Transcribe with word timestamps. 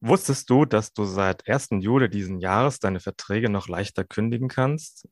Wusstest 0.00 0.48
du, 0.48 0.64
dass 0.64 0.92
du 0.92 1.04
seit 1.04 1.46
1. 1.46 1.68
Juli 1.80 2.08
diesen 2.08 2.40
Jahres 2.40 2.78
deine 2.78 3.00
Verträge 3.00 3.50
noch 3.50 3.68
leichter 3.68 4.02
kündigen 4.04 4.48
kannst? 4.48 5.08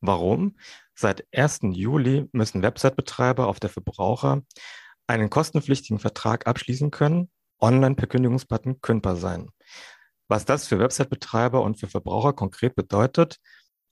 Warum? 0.00 0.56
Seit 0.94 1.26
1. 1.34 1.60
Juli 1.72 2.28
müssen 2.32 2.62
Website-Betreiber 2.62 3.48
auf 3.48 3.58
der 3.58 3.70
Verbraucher 3.70 4.42
einen 5.08 5.28
kostenpflichtigen 5.28 5.98
Vertrag 5.98 6.46
abschließen 6.46 6.92
können, 6.92 7.30
online 7.60 7.96
per 7.96 8.06
Kündigungsbutton 8.06 8.80
kündbar 8.80 9.16
sein. 9.16 9.50
Was 10.28 10.44
das 10.44 10.68
für 10.68 10.78
Website-Betreiber 10.78 11.62
und 11.62 11.80
für 11.80 11.88
Verbraucher 11.88 12.32
konkret 12.32 12.76
bedeutet, 12.76 13.38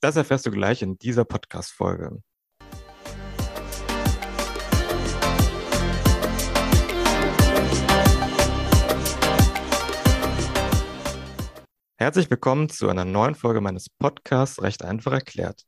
das 0.01 0.17
erfährst 0.17 0.47
du 0.47 0.51
gleich 0.51 0.83
in 0.83 0.99
dieser 0.99 1.25
Podcast-Folge. 1.25 2.23
Herzlich 12.07 12.30
willkommen 12.30 12.68
zu 12.68 12.89
einer 12.89 13.04
neuen 13.04 13.35
Folge 13.35 13.61
meines 13.61 13.90
Podcasts 13.90 14.62
Recht 14.62 14.85
einfach 14.85 15.11
erklärt. 15.11 15.64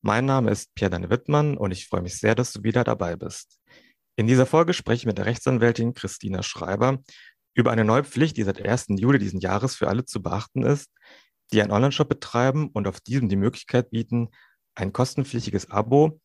Mein 0.00 0.26
Name 0.26 0.52
ist 0.52 0.72
Pierre 0.76 0.90
Dane 0.92 1.10
Wittmann 1.10 1.56
und 1.56 1.72
ich 1.72 1.88
freue 1.88 2.02
mich 2.02 2.20
sehr, 2.20 2.36
dass 2.36 2.52
du 2.52 2.62
wieder 2.62 2.84
dabei 2.84 3.16
bist. 3.16 3.58
In 4.14 4.28
dieser 4.28 4.46
Folge 4.46 4.74
spreche 4.74 5.00
ich 5.00 5.06
mit 5.06 5.18
der 5.18 5.26
Rechtsanwältin 5.26 5.92
Christina 5.92 6.44
Schreiber 6.44 7.00
über 7.54 7.72
eine 7.72 7.84
neue 7.84 8.04
Pflicht, 8.04 8.36
die 8.36 8.44
seit 8.44 8.64
1. 8.64 8.90
Juli 8.90 9.18
diesen 9.18 9.40
Jahres 9.40 9.74
für 9.74 9.88
alle 9.88 10.04
zu 10.04 10.22
beachten 10.22 10.62
ist, 10.62 10.88
die 11.52 11.60
einen 11.60 11.72
Onlineshop 11.72 12.08
betreiben 12.08 12.70
und 12.72 12.86
auf 12.86 13.00
diesem 13.00 13.28
die 13.28 13.34
Möglichkeit 13.34 13.90
bieten, 13.90 14.28
ein 14.76 14.92
kostenpflichtiges 14.92 15.68
Abo 15.68 16.20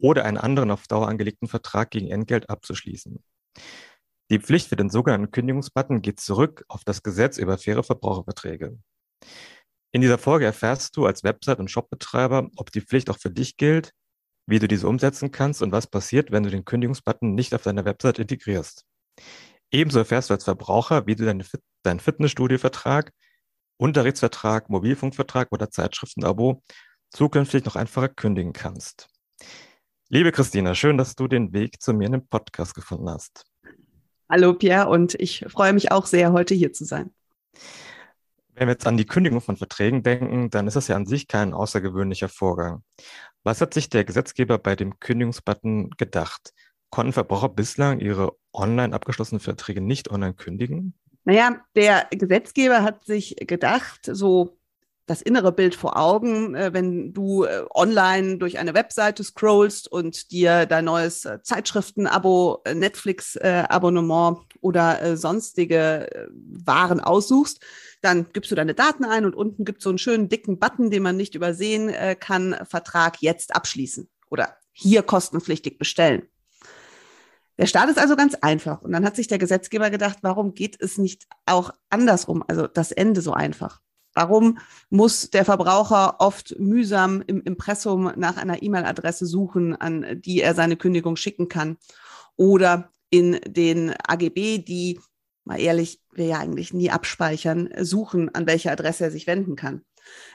oder 0.00 0.24
einen 0.24 0.36
anderen 0.36 0.72
auf 0.72 0.88
Dauer 0.88 1.06
angelegten 1.06 1.46
Vertrag 1.46 1.92
gegen 1.92 2.10
Entgelt 2.10 2.50
abzuschließen. 2.50 3.22
Die 4.32 4.40
Pflicht 4.40 4.66
für 4.66 4.74
den 4.74 4.90
sogenannten 4.90 5.30
Kündigungsbutton 5.30 6.02
geht 6.02 6.18
zurück 6.18 6.64
auf 6.66 6.82
das 6.82 7.04
Gesetz 7.04 7.38
über 7.38 7.56
faire 7.56 7.84
Verbraucherverträge. 7.84 8.76
In 9.92 10.00
dieser 10.00 10.18
Folge 10.18 10.44
erfährst 10.44 10.96
du 10.96 11.06
als 11.06 11.24
Website- 11.24 11.58
und 11.58 11.70
Shopbetreiber, 11.70 12.48
ob 12.56 12.70
die 12.70 12.80
Pflicht 12.80 13.08
auch 13.08 13.18
für 13.18 13.30
dich 13.30 13.56
gilt, 13.56 13.92
wie 14.46 14.58
du 14.58 14.68
diese 14.68 14.88
umsetzen 14.88 15.30
kannst 15.30 15.62
und 15.62 15.72
was 15.72 15.86
passiert, 15.86 16.30
wenn 16.30 16.42
du 16.42 16.50
den 16.50 16.64
Kündigungsbutton 16.64 17.34
nicht 17.34 17.54
auf 17.54 17.62
deiner 17.62 17.84
Website 17.84 18.18
integrierst. 18.18 18.84
Ebenso 19.70 19.98
erfährst 19.98 20.30
du 20.30 20.34
als 20.34 20.44
Verbraucher, 20.44 21.06
wie 21.06 21.16
du 21.16 21.24
deine, 21.24 21.44
deinen 21.82 22.00
Fitnessstudio-Vertrag, 22.00 23.12
Unterrichtsvertrag, 23.78 24.70
Mobilfunkvertrag 24.70 25.48
oder 25.50 25.70
Zeitschriftenabo 25.70 26.62
zukünftig 27.10 27.64
noch 27.64 27.76
einfacher 27.76 28.08
kündigen 28.08 28.52
kannst. 28.52 29.08
Liebe 30.08 30.30
Christina, 30.30 30.74
schön, 30.74 30.98
dass 30.98 31.14
du 31.14 31.26
den 31.26 31.52
Weg 31.52 31.82
zu 31.82 31.92
mir 31.92 32.06
in 32.06 32.12
den 32.12 32.26
Podcast 32.26 32.74
gefunden 32.74 33.10
hast. 33.10 33.44
Hallo 34.30 34.54
Pierre 34.54 34.88
und 34.88 35.14
ich 35.14 35.44
freue 35.48 35.72
mich 35.72 35.92
auch 35.92 36.06
sehr, 36.06 36.32
heute 36.32 36.54
hier 36.54 36.72
zu 36.72 36.84
sein. 36.84 37.12
Wenn 38.56 38.68
wir 38.68 38.72
jetzt 38.72 38.86
an 38.86 38.96
die 38.96 39.04
Kündigung 39.04 39.42
von 39.42 39.58
Verträgen 39.58 40.02
denken, 40.02 40.48
dann 40.48 40.66
ist 40.66 40.76
das 40.76 40.88
ja 40.88 40.96
an 40.96 41.04
sich 41.04 41.28
kein 41.28 41.52
außergewöhnlicher 41.52 42.30
Vorgang. 42.30 42.82
Was 43.44 43.60
hat 43.60 43.74
sich 43.74 43.90
der 43.90 44.04
Gesetzgeber 44.04 44.56
bei 44.56 44.74
dem 44.74 44.98
Kündigungsbutton 44.98 45.90
gedacht? 45.98 46.54
Konnten 46.88 47.12
Verbraucher 47.12 47.50
bislang 47.50 48.00
ihre 48.00 48.32
online 48.54 48.94
abgeschlossenen 48.94 49.40
Verträge 49.40 49.82
nicht 49.82 50.10
online 50.10 50.32
kündigen? 50.32 50.94
Naja, 51.24 51.60
der 51.74 52.06
Gesetzgeber 52.10 52.82
hat 52.82 53.04
sich 53.04 53.36
gedacht, 53.40 54.08
so 54.10 54.56
das 55.06 55.22
innere 55.22 55.52
Bild 55.52 55.74
vor 55.74 55.96
Augen, 55.96 56.54
äh, 56.54 56.72
wenn 56.72 57.12
du 57.12 57.44
äh, 57.44 57.64
online 57.74 58.38
durch 58.38 58.58
eine 58.58 58.74
Webseite 58.74 59.22
scrollst 59.22 59.90
und 59.90 60.32
dir 60.32 60.66
dein 60.66 60.84
neues 60.84 61.24
äh, 61.24 61.40
Zeitschriften-Abo, 61.42 62.64
Netflix-Abonnement 62.74 64.38
oder 64.60 65.16
sonstige 65.16 66.28
Waren 66.30 67.00
aussuchst, 67.00 67.60
dann 68.02 68.26
gibst 68.32 68.50
du 68.50 68.56
deine 68.56 68.74
Daten 68.74 69.04
ein 69.04 69.24
und 69.24 69.36
unten 69.36 69.64
gibt 69.64 69.78
es 69.78 69.84
so 69.84 69.90
einen 69.90 69.98
schönen 69.98 70.28
dicken 70.28 70.58
Button, 70.58 70.90
den 70.90 71.02
man 71.02 71.16
nicht 71.16 71.34
übersehen 71.34 71.92
kann, 72.18 72.56
Vertrag 72.68 73.22
jetzt 73.22 73.54
abschließen 73.54 74.08
oder 74.28 74.56
hier 74.72 75.02
kostenpflichtig 75.02 75.78
bestellen. 75.78 76.22
Der 77.58 77.66
Start 77.66 77.88
ist 77.88 77.98
also 77.98 78.16
ganz 78.16 78.34
einfach. 78.34 78.82
Und 78.82 78.92
dann 78.92 79.04
hat 79.04 79.16
sich 79.16 79.28
der 79.28 79.38
Gesetzgeber 79.38 79.90
gedacht, 79.90 80.18
warum 80.22 80.54
geht 80.54 80.80
es 80.80 80.98
nicht 80.98 81.26
auch 81.46 81.70
andersrum, 81.90 82.44
also 82.46 82.66
das 82.66 82.92
Ende 82.92 83.22
so 83.22 83.32
einfach? 83.32 83.80
Warum 84.16 84.58
muss 84.88 85.28
der 85.28 85.44
Verbraucher 85.44 86.16
oft 86.20 86.58
mühsam 86.58 87.22
im 87.26 87.42
Impressum 87.42 88.10
nach 88.16 88.38
einer 88.38 88.62
E-Mail-Adresse 88.62 89.26
suchen, 89.26 89.76
an 89.76 90.22
die 90.22 90.40
er 90.40 90.54
seine 90.54 90.78
Kündigung 90.78 91.16
schicken 91.16 91.48
kann? 91.50 91.76
Oder 92.36 92.90
in 93.10 93.38
den 93.46 93.92
AGB, 94.08 94.56
die, 94.60 95.00
mal 95.44 95.60
ehrlich, 95.60 96.00
wir 96.14 96.24
ja 96.24 96.38
eigentlich 96.38 96.72
nie 96.72 96.90
abspeichern, 96.90 97.68
suchen, 97.80 98.34
an 98.34 98.46
welche 98.46 98.72
Adresse 98.72 99.04
er 99.04 99.10
sich 99.10 99.26
wenden 99.26 99.54
kann. 99.54 99.82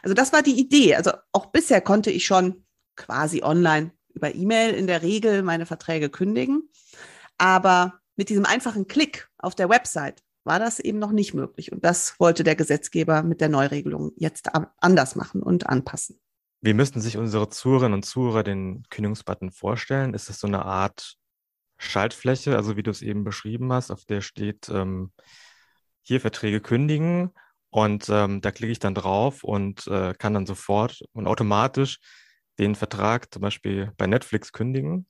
Also 0.03 0.13
das 0.13 0.31
war 0.31 0.43
die 0.43 0.59
Idee. 0.59 0.93
Also 0.93 1.13
auch 1.31 1.47
bisher 1.47 1.81
konnte 1.81 2.11
ich 2.11 2.23
schon 2.23 2.63
quasi 2.95 3.41
online 3.41 3.93
über 4.13 4.35
E-Mail 4.35 4.75
in 4.75 4.85
der 4.85 5.01
Regel 5.01 5.41
meine 5.41 5.65
Verträge 5.65 6.09
kündigen. 6.09 6.69
Aber 7.39 7.99
mit 8.15 8.29
diesem 8.29 8.45
einfachen 8.45 8.87
Klick 8.87 9.27
auf 9.39 9.55
der 9.55 9.69
Website 9.69 10.21
war 10.43 10.59
das 10.59 10.79
eben 10.79 10.99
noch 10.99 11.11
nicht 11.11 11.33
möglich. 11.33 11.71
Und 11.71 11.83
das 11.83 12.19
wollte 12.19 12.43
der 12.43 12.55
Gesetzgeber 12.55 13.23
mit 13.23 13.41
der 13.41 13.49
Neuregelung 13.49 14.11
jetzt 14.15 14.49
anders 14.79 15.15
machen 15.15 15.43
und 15.43 15.67
anpassen. 15.67 16.19
Wie 16.61 16.73
müssten 16.73 17.01
sich 17.01 17.17
unsere 17.17 17.49
Zuhörerinnen 17.49 17.95
und 17.95 18.03
Zuhörer 18.03 18.43
den 18.43 18.83
Kündigungsbutton 18.89 19.51
vorstellen? 19.51 20.13
Ist 20.13 20.29
das 20.29 20.39
so 20.39 20.47
eine 20.47 20.65
Art 20.65 21.17
Schaltfläche, 21.77 22.55
also 22.55 22.77
wie 22.77 22.83
du 22.83 22.91
es 22.91 23.01
eben 23.01 23.23
beschrieben 23.23 23.73
hast, 23.73 23.89
auf 23.89 24.05
der 24.05 24.21
steht 24.21 24.69
ähm, 24.69 25.11
hier 26.03 26.21
Verträge 26.21 26.61
kündigen 26.61 27.31
und 27.71 28.07
ähm, 28.09 28.41
da 28.41 28.51
klicke 28.51 28.71
ich 28.71 28.79
dann 28.79 28.93
drauf 28.93 29.43
und 29.43 29.87
äh, 29.87 30.13
kann 30.13 30.35
dann 30.35 30.45
sofort 30.45 31.01
und 31.13 31.25
automatisch 31.25 31.99
den 32.59 32.75
Vertrag 32.75 33.33
zum 33.33 33.41
Beispiel 33.41 33.91
bei 33.97 34.05
Netflix 34.05 34.51
kündigen? 34.51 35.07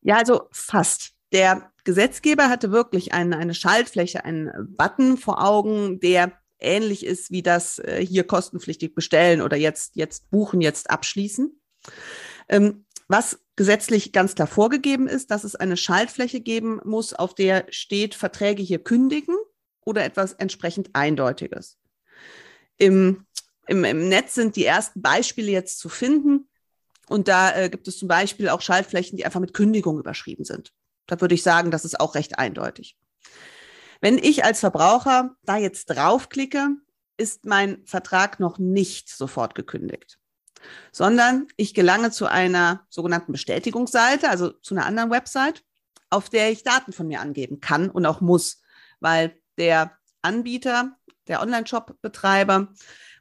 Ja, 0.00 0.16
also 0.16 0.48
fast. 0.52 1.12
Der 1.32 1.72
Gesetzgeber 1.84 2.48
hatte 2.48 2.70
wirklich 2.70 3.12
eine, 3.12 3.38
eine 3.38 3.54
Schaltfläche, 3.54 4.24
einen 4.24 4.74
Button 4.76 5.16
vor 5.16 5.42
Augen, 5.44 5.98
der 6.00 6.32
ähnlich 6.58 7.04
ist 7.04 7.30
wie 7.30 7.42
das 7.42 7.78
äh, 7.80 8.04
hier 8.06 8.24
kostenpflichtig 8.24 8.94
bestellen 8.94 9.40
oder 9.40 9.56
jetzt, 9.56 9.96
jetzt 9.96 10.30
buchen, 10.30 10.60
jetzt 10.60 10.90
abschließen. 10.90 11.60
Ähm, 12.48 12.84
was 13.08 13.40
gesetzlich 13.56 14.12
ganz 14.12 14.34
klar 14.34 14.46
vorgegeben 14.46 15.08
ist, 15.08 15.30
dass 15.30 15.44
es 15.44 15.56
eine 15.56 15.76
Schaltfläche 15.76 16.40
geben 16.40 16.80
muss, 16.84 17.14
auf 17.14 17.34
der 17.34 17.66
steht 17.70 18.14
Verträge 18.14 18.62
hier 18.62 18.82
kündigen 18.82 19.36
oder 19.84 20.04
etwas 20.04 20.34
entsprechend 20.34 20.90
Eindeutiges. 20.94 21.78
Im, 22.78 23.26
im, 23.66 23.84
im 23.84 24.08
Netz 24.08 24.34
sind 24.34 24.56
die 24.56 24.64
ersten 24.64 25.02
Beispiele 25.02 25.50
jetzt 25.50 25.78
zu 25.78 25.88
finden. 25.88 26.48
Und 27.08 27.28
da 27.28 27.54
äh, 27.54 27.68
gibt 27.68 27.88
es 27.88 27.98
zum 27.98 28.08
Beispiel 28.08 28.48
auch 28.48 28.62
Schaltflächen, 28.62 29.16
die 29.16 29.24
einfach 29.24 29.40
mit 29.40 29.52
Kündigung 29.52 29.98
überschrieben 29.98 30.44
sind. 30.44 30.72
Da 31.12 31.20
würde 31.20 31.34
ich 31.34 31.42
sagen, 31.42 31.70
das 31.70 31.84
ist 31.84 32.00
auch 32.00 32.14
recht 32.14 32.38
eindeutig. 32.38 32.96
Wenn 34.00 34.16
ich 34.16 34.46
als 34.46 34.60
Verbraucher 34.60 35.36
da 35.42 35.58
jetzt 35.58 35.90
draufklicke, 35.90 36.70
ist 37.18 37.44
mein 37.44 37.84
Vertrag 37.84 38.40
noch 38.40 38.56
nicht 38.56 39.10
sofort 39.10 39.54
gekündigt, 39.54 40.18
sondern 40.90 41.48
ich 41.58 41.74
gelange 41.74 42.12
zu 42.12 42.24
einer 42.24 42.86
sogenannten 42.88 43.30
Bestätigungsseite, 43.30 44.30
also 44.30 44.52
zu 44.52 44.74
einer 44.74 44.86
anderen 44.86 45.10
Website, 45.10 45.62
auf 46.08 46.30
der 46.30 46.50
ich 46.50 46.62
Daten 46.62 46.94
von 46.94 47.08
mir 47.08 47.20
angeben 47.20 47.60
kann 47.60 47.90
und 47.90 48.06
auch 48.06 48.22
muss, 48.22 48.62
weil 49.00 49.38
der 49.58 49.98
Anbieter, 50.22 50.96
der 51.28 51.42
Online-Shop-Betreiber 51.42 52.72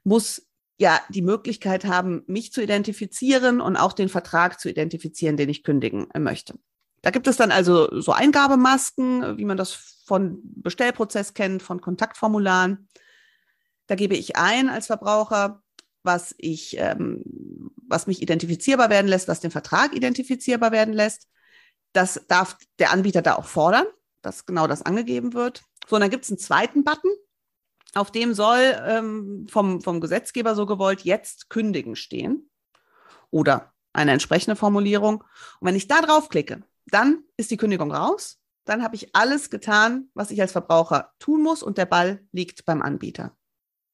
muss 0.05 0.47
ja 0.77 1.01
die 1.09 1.23
Möglichkeit 1.23 1.83
haben, 1.83 2.23
mich 2.25 2.53
zu 2.53 2.63
identifizieren 2.63 3.59
und 3.59 3.75
auch 3.75 3.91
den 3.91 4.07
Vertrag 4.07 4.61
zu 4.61 4.69
identifizieren, 4.69 5.35
den 5.35 5.49
ich 5.49 5.61
kündigen 5.61 6.07
möchte. 6.17 6.53
Da 7.01 7.09
gibt 7.09 7.27
es 7.27 7.37
dann 7.37 7.51
also 7.51 7.99
so 7.99 8.11
Eingabemasken, 8.11 9.37
wie 9.37 9.45
man 9.45 9.57
das 9.57 10.03
von 10.05 10.39
Bestellprozess 10.43 11.33
kennt, 11.33 11.63
von 11.63 11.81
Kontaktformularen. 11.81 12.87
Da 13.87 13.95
gebe 13.95 14.15
ich 14.15 14.35
ein 14.35 14.69
als 14.69 14.87
Verbraucher, 14.87 15.63
was 16.03 16.35
ich, 16.37 16.77
ähm, 16.77 17.23
was 17.87 18.07
mich 18.07 18.21
identifizierbar 18.21 18.89
werden 18.89 19.07
lässt, 19.07 19.27
was 19.27 19.39
den 19.39 19.51
Vertrag 19.51 19.95
identifizierbar 19.95 20.71
werden 20.71 20.93
lässt. 20.93 21.27
Das 21.93 22.21
darf 22.27 22.57
der 22.79 22.91
Anbieter 22.91 23.21
da 23.21 23.35
auch 23.35 23.45
fordern, 23.45 23.85
dass 24.21 24.45
genau 24.45 24.67
das 24.67 24.81
angegeben 24.83 25.33
wird. 25.33 25.63
So, 25.87 25.95
und 25.95 26.01
dann 26.01 26.09
gibt 26.09 26.23
es 26.23 26.29
einen 26.29 26.39
zweiten 26.39 26.83
Button, 26.83 27.11
auf 27.93 28.11
dem 28.11 28.33
soll 28.33 28.75
ähm, 28.85 29.47
vom, 29.49 29.81
vom 29.81 29.99
Gesetzgeber 29.99 30.55
so 30.55 30.65
gewollt 30.65 31.01
jetzt 31.01 31.49
kündigen 31.49 31.95
stehen 31.95 32.49
oder 33.29 33.73
eine 33.93 34.11
entsprechende 34.11 34.55
Formulierung. 34.55 35.23
Und 35.59 35.67
wenn 35.67 35.75
ich 35.75 35.87
da 35.87 36.01
draufklicke, 36.01 36.63
dann 36.87 37.23
ist 37.37 37.51
die 37.51 37.57
Kündigung 37.57 37.91
raus. 37.91 38.39
Dann 38.65 38.83
habe 38.83 38.95
ich 38.95 39.15
alles 39.15 39.49
getan, 39.49 40.09
was 40.13 40.31
ich 40.31 40.41
als 40.41 40.51
Verbraucher 40.51 41.11
tun 41.19 41.41
muss 41.41 41.63
und 41.63 41.77
der 41.77 41.85
Ball 41.85 42.23
liegt 42.31 42.65
beim 42.65 42.81
Anbieter. 42.81 43.35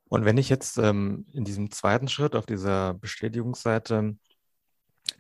Und 0.10 0.25
wenn 0.25 0.38
ich 0.38 0.50
jetzt 0.50 0.78
ähm, 0.78 1.25
in 1.34 1.44
diesem 1.44 1.72
zweiten 1.72 2.07
Schritt 2.07 2.36
auf 2.36 2.45
dieser 2.45 2.94
Bestätigungsseite 2.94 4.18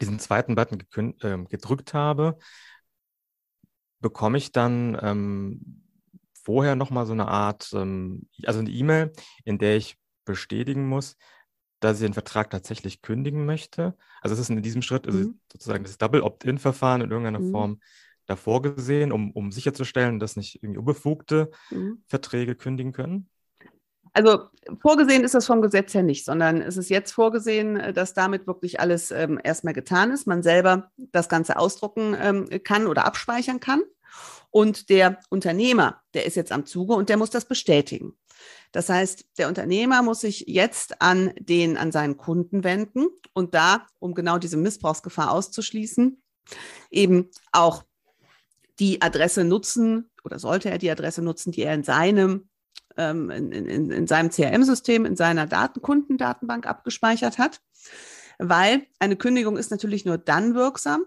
diesen 0.01 0.19
zweiten 0.19 0.55
Button 0.55 0.83
äh, 1.21 1.37
gedrückt 1.49 1.93
habe, 1.93 2.37
bekomme 3.99 4.37
ich 4.37 4.51
dann 4.51 4.97
ähm, 5.01 5.83
vorher 6.43 6.75
nochmal 6.75 7.05
so 7.05 7.13
eine 7.13 7.27
Art, 7.27 7.71
ähm, 7.73 8.27
also 8.45 8.59
eine 8.59 8.69
E-Mail, 8.69 9.13
in 9.43 9.57
der 9.57 9.77
ich 9.77 9.97
bestätigen 10.25 10.87
muss, 10.87 11.15
dass 11.79 11.99
ich 11.99 12.05
den 12.05 12.13
Vertrag 12.13 12.49
tatsächlich 12.49 13.01
kündigen 13.01 13.45
möchte. 13.45 13.95
Also 14.21 14.33
es 14.33 14.39
ist 14.39 14.49
in 14.49 14.61
diesem 14.61 14.81
Schritt 14.81 15.07
also 15.07 15.19
mhm. 15.19 15.39
sozusagen 15.51 15.83
das 15.83 15.97
Double 15.97 16.21
Opt-in-Verfahren 16.21 17.01
in 17.01 17.11
irgendeiner 17.11 17.39
mhm. 17.39 17.51
Form 17.51 17.81
davor 18.25 18.61
gesehen, 18.61 19.11
um, 19.11 19.31
um 19.31 19.51
sicherzustellen, 19.51 20.19
dass 20.19 20.35
nicht 20.35 20.61
irgendwie 20.61 20.79
unbefugte 20.79 21.51
mhm. 21.69 22.03
Verträge 22.07 22.55
kündigen 22.55 22.93
können? 22.93 23.29
Also 24.13 24.45
vorgesehen 24.81 25.23
ist 25.23 25.35
das 25.35 25.45
vom 25.45 25.61
Gesetz 25.61 25.93
her 25.93 26.01
nicht, 26.01 26.25
sondern 26.25 26.59
es 26.61 26.75
ist 26.75 26.89
jetzt 26.89 27.11
vorgesehen, 27.11 27.93
dass 27.93 28.15
damit 28.15 28.47
wirklich 28.47 28.79
alles 28.79 29.11
ähm, 29.11 29.39
erstmal 29.43 29.75
getan 29.75 30.11
ist. 30.11 30.25
Man 30.25 30.41
selber 30.41 30.91
das 30.97 31.29
Ganze 31.29 31.57
ausdrucken 31.57 32.15
ähm, 32.19 32.49
kann 32.63 32.87
oder 32.87 33.05
abspeichern 33.05 33.59
kann. 33.59 33.83
Und 34.49 34.89
der 34.89 35.19
Unternehmer, 35.29 36.01
der 36.15 36.25
ist 36.25 36.35
jetzt 36.35 36.51
am 36.51 36.65
Zuge 36.65 36.93
und 36.93 37.09
der 37.09 37.17
muss 37.17 37.29
das 37.29 37.45
bestätigen. 37.45 38.17
Das 38.71 38.89
heißt, 38.89 39.25
der 39.37 39.47
Unternehmer 39.47 40.01
muss 40.01 40.21
sich 40.21 40.45
jetzt 40.47 41.01
an 41.01 41.33
den, 41.39 41.77
an 41.77 41.91
seinen 41.91 42.17
Kunden 42.17 42.63
wenden 42.63 43.07
und 43.33 43.53
da, 43.53 43.87
um 43.99 44.13
genau 44.13 44.37
diese 44.37 44.57
Missbrauchsgefahr 44.57 45.31
auszuschließen, 45.31 46.21
eben 46.91 47.29
auch 47.51 47.83
die 48.79 49.01
Adresse 49.01 49.43
nutzen 49.43 50.09
oder 50.23 50.39
sollte 50.39 50.69
er 50.69 50.77
die 50.77 50.91
Adresse 50.91 51.21
nutzen, 51.21 51.51
die 51.51 51.63
er 51.63 51.73
in 51.73 51.83
seinem, 51.83 52.49
ähm, 52.97 53.29
in, 53.29 53.51
in, 53.51 53.91
in 53.91 54.07
seinem 54.07 54.29
CRM-System, 54.29 55.05
in 55.05 55.15
seiner 55.15 55.47
Datenkundendatenbank 55.47 56.67
abgespeichert 56.67 57.37
hat. 57.37 57.61
Weil 58.37 58.85
eine 58.99 59.15
Kündigung 59.15 59.57
ist 59.57 59.71
natürlich 59.71 60.05
nur 60.05 60.17
dann 60.17 60.53
wirksam, 60.53 61.03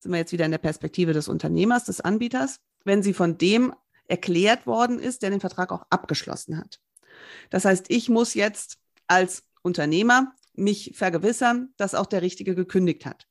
sind 0.00 0.12
wir 0.12 0.18
jetzt 0.18 0.32
wieder 0.32 0.44
in 0.44 0.50
der 0.50 0.58
Perspektive 0.58 1.12
des 1.12 1.28
Unternehmers, 1.28 1.84
des 1.84 2.00
Anbieters, 2.00 2.60
wenn 2.84 3.02
sie 3.02 3.14
von 3.14 3.38
dem 3.38 3.72
erklärt 4.12 4.66
worden 4.66 4.98
ist, 4.98 5.22
der 5.22 5.30
den 5.30 5.40
Vertrag 5.40 5.72
auch 5.72 5.86
abgeschlossen 5.88 6.58
hat. 6.58 6.78
Das 7.48 7.64
heißt, 7.64 7.86
ich 7.88 8.10
muss 8.10 8.34
jetzt 8.34 8.76
als 9.06 9.44
Unternehmer 9.62 10.34
mich 10.52 10.92
vergewissern, 10.94 11.70
dass 11.78 11.94
auch 11.94 12.04
der 12.04 12.20
Richtige 12.20 12.54
gekündigt 12.54 13.06
hat. 13.06 13.26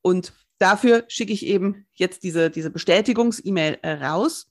Und 0.00 0.32
dafür 0.58 1.04
schicke 1.08 1.32
ich 1.32 1.44
eben 1.44 1.86
jetzt 1.94 2.22
diese, 2.22 2.50
diese 2.50 2.70
Bestätigungs-E-Mail 2.70 3.80
äh, 3.82 4.04
raus. 4.04 4.48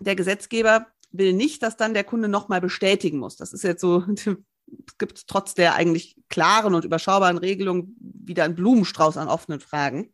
Der 0.00 0.16
Gesetzgeber 0.16 0.88
will 1.12 1.32
nicht, 1.32 1.62
dass 1.62 1.76
dann 1.76 1.94
der 1.94 2.02
Kunde 2.02 2.28
nochmal 2.28 2.60
bestätigen 2.60 3.18
muss. 3.18 3.36
Das 3.36 3.52
ist 3.52 3.62
jetzt 3.62 3.80
so, 3.80 4.04
es 4.08 4.98
gibt 4.98 5.28
trotz 5.28 5.54
der 5.54 5.76
eigentlich 5.76 6.16
klaren 6.28 6.74
und 6.74 6.84
überschaubaren 6.84 7.38
Regelung 7.38 7.94
wieder 8.00 8.42
einen 8.42 8.56
Blumenstrauß 8.56 9.16
an 9.16 9.28
offenen 9.28 9.60
Fragen, 9.60 10.12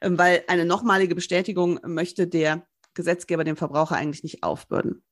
ähm, 0.00 0.16
weil 0.18 0.44
eine 0.46 0.64
nochmalige 0.64 1.16
Bestätigung 1.16 1.80
möchte 1.84 2.28
der 2.28 2.64
Gesetzgeber 2.98 3.44
dem 3.44 3.56
Verbraucher 3.56 3.94
eigentlich 3.94 4.24
nicht 4.24 4.42
aufbürden. 4.42 5.04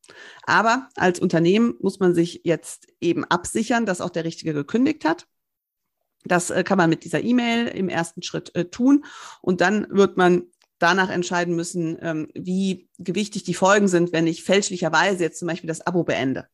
Aber 0.42 0.88
als 0.96 1.20
Unternehmen 1.20 1.76
muss 1.80 2.00
man 2.00 2.14
sich 2.14 2.40
jetzt 2.42 2.88
eben 3.00 3.24
absichern, 3.24 3.86
dass 3.86 4.00
auch 4.00 4.10
der 4.10 4.24
Richtige 4.24 4.52
gekündigt 4.52 5.04
hat. 5.04 5.28
Das 6.24 6.50
äh, 6.50 6.64
kann 6.64 6.78
man 6.78 6.90
mit 6.90 7.04
dieser 7.04 7.22
E-Mail 7.22 7.68
im 7.68 7.88
ersten 7.88 8.22
Schritt 8.22 8.54
äh, 8.56 8.64
tun. 8.64 9.04
Und 9.40 9.60
dann 9.60 9.86
wird 9.90 10.16
man 10.16 10.46
danach 10.78 11.10
entscheiden 11.10 11.54
müssen, 11.54 11.96
ähm, 12.02 12.28
wie 12.34 12.88
gewichtig 12.98 13.44
die 13.44 13.54
Folgen 13.54 13.86
sind, 13.86 14.12
wenn 14.12 14.26
ich 14.26 14.42
fälschlicherweise 14.42 15.22
jetzt 15.22 15.38
zum 15.38 15.46
Beispiel 15.46 15.68
das 15.68 15.86
Abo 15.86 16.02
beende. 16.02 16.48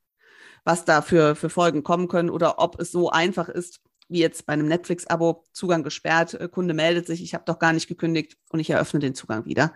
Was 0.65 0.85
da 0.85 1.01
für, 1.01 1.35
für 1.35 1.49
Folgen 1.49 1.83
kommen 1.83 2.09
können 2.09 2.31
oder 2.31 2.59
ob 2.59 2.79
es 2.79 2.93
so 2.93 3.09
einfach 3.11 3.49
ist, 3.49 3.81
wie 4.09 4.21
jetzt 4.21 4.47
bei 4.47 4.53
einem 4.53 4.69
Netflix-Abo, 4.69 5.45
Zugang 5.53 5.83
gesperrt, 5.83 6.35
äh, 6.35 6.49
Kunde 6.49 6.75
meldet 6.75 7.07
sich, 7.07 7.23
ich 7.23 7.35
habe 7.35 7.45
doch 7.47 7.59
gar 7.59 7.73
nicht 7.73 7.89
gekündigt 7.89 8.37
und 8.51 8.61
ich 8.61 8.71
eröffne 8.71 9.01
den 9.01 9.15
Zugang 9.15 9.45
wieder. 9.45 9.73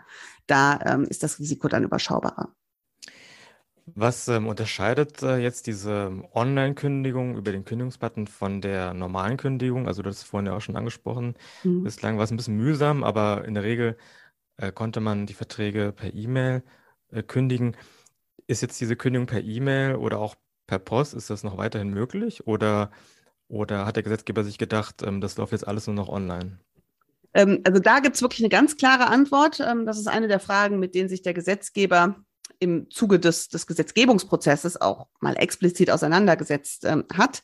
Da 0.46 0.80
ähm, 0.84 1.04
ist 1.04 1.22
das 1.22 1.38
Risiko 1.38 1.68
dann 1.68 1.84
überschaubarer. 1.84 2.54
Was 3.94 4.26
ähm, 4.26 4.48
unterscheidet 4.48 5.22
äh, 5.22 5.36
jetzt 5.38 5.68
diese 5.68 6.10
Online-Kündigung 6.34 7.36
über 7.36 7.52
den 7.52 7.64
Kündigungsbutton 7.64 8.26
von 8.26 8.60
der 8.60 8.94
normalen 8.94 9.36
Kündigung? 9.36 9.86
Also, 9.86 10.02
du 10.02 10.10
hast 10.10 10.18
es 10.18 10.24
vorhin 10.24 10.46
ja 10.46 10.56
auch 10.56 10.60
schon 10.60 10.76
angesprochen. 10.76 11.34
Mhm. 11.62 11.84
Bislang 11.84 12.16
war 12.16 12.24
es 12.24 12.32
ein 12.32 12.36
bisschen 12.36 12.56
mühsam, 12.56 13.04
aber 13.04 13.44
in 13.44 13.54
der 13.54 13.62
Regel 13.62 13.96
äh, 14.56 14.72
konnte 14.72 15.00
man 15.00 15.26
die 15.26 15.34
Verträge 15.34 15.92
per 15.92 16.12
E-Mail 16.12 16.64
äh, 17.12 17.22
kündigen. 17.22 17.76
Ist 18.48 18.62
jetzt 18.62 18.80
diese 18.80 18.96
Kündigung 18.96 19.26
per 19.26 19.42
E-Mail 19.42 19.94
oder 19.96 20.18
auch 20.18 20.34
per 20.66 20.80
Post, 20.80 21.14
ist 21.14 21.30
das 21.30 21.44
noch 21.44 21.56
weiterhin 21.56 21.90
möglich? 21.90 22.46
Oder 22.46 22.90
oder 23.48 23.86
hat 23.86 23.96
der 23.96 24.02
Gesetzgeber 24.02 24.44
sich 24.44 24.58
gedacht, 24.58 25.02
ähm, 25.02 25.20
das 25.20 25.36
läuft 25.36 25.52
jetzt 25.52 25.66
alles 25.66 25.86
nur 25.86 25.94
noch 25.94 26.08
online? 26.08 26.58
Ähm, 27.34 27.60
also 27.64 27.80
da 27.80 28.00
gibt 28.00 28.16
es 28.16 28.22
wirklich 28.22 28.40
eine 28.40 28.48
ganz 28.48 28.76
klare 28.76 29.06
Antwort. 29.06 29.60
Ähm, 29.60 29.86
das 29.86 29.98
ist 29.98 30.08
eine 30.08 30.28
der 30.28 30.40
Fragen, 30.40 30.78
mit 30.78 30.94
denen 30.94 31.08
sich 31.08 31.22
der 31.22 31.34
Gesetzgeber 31.34 32.16
im 32.58 32.90
Zuge 32.90 33.20
des, 33.20 33.48
des 33.48 33.66
Gesetzgebungsprozesses 33.66 34.80
auch 34.80 35.08
mal 35.20 35.36
explizit 35.36 35.90
auseinandergesetzt 35.90 36.86
hat. 37.12 37.42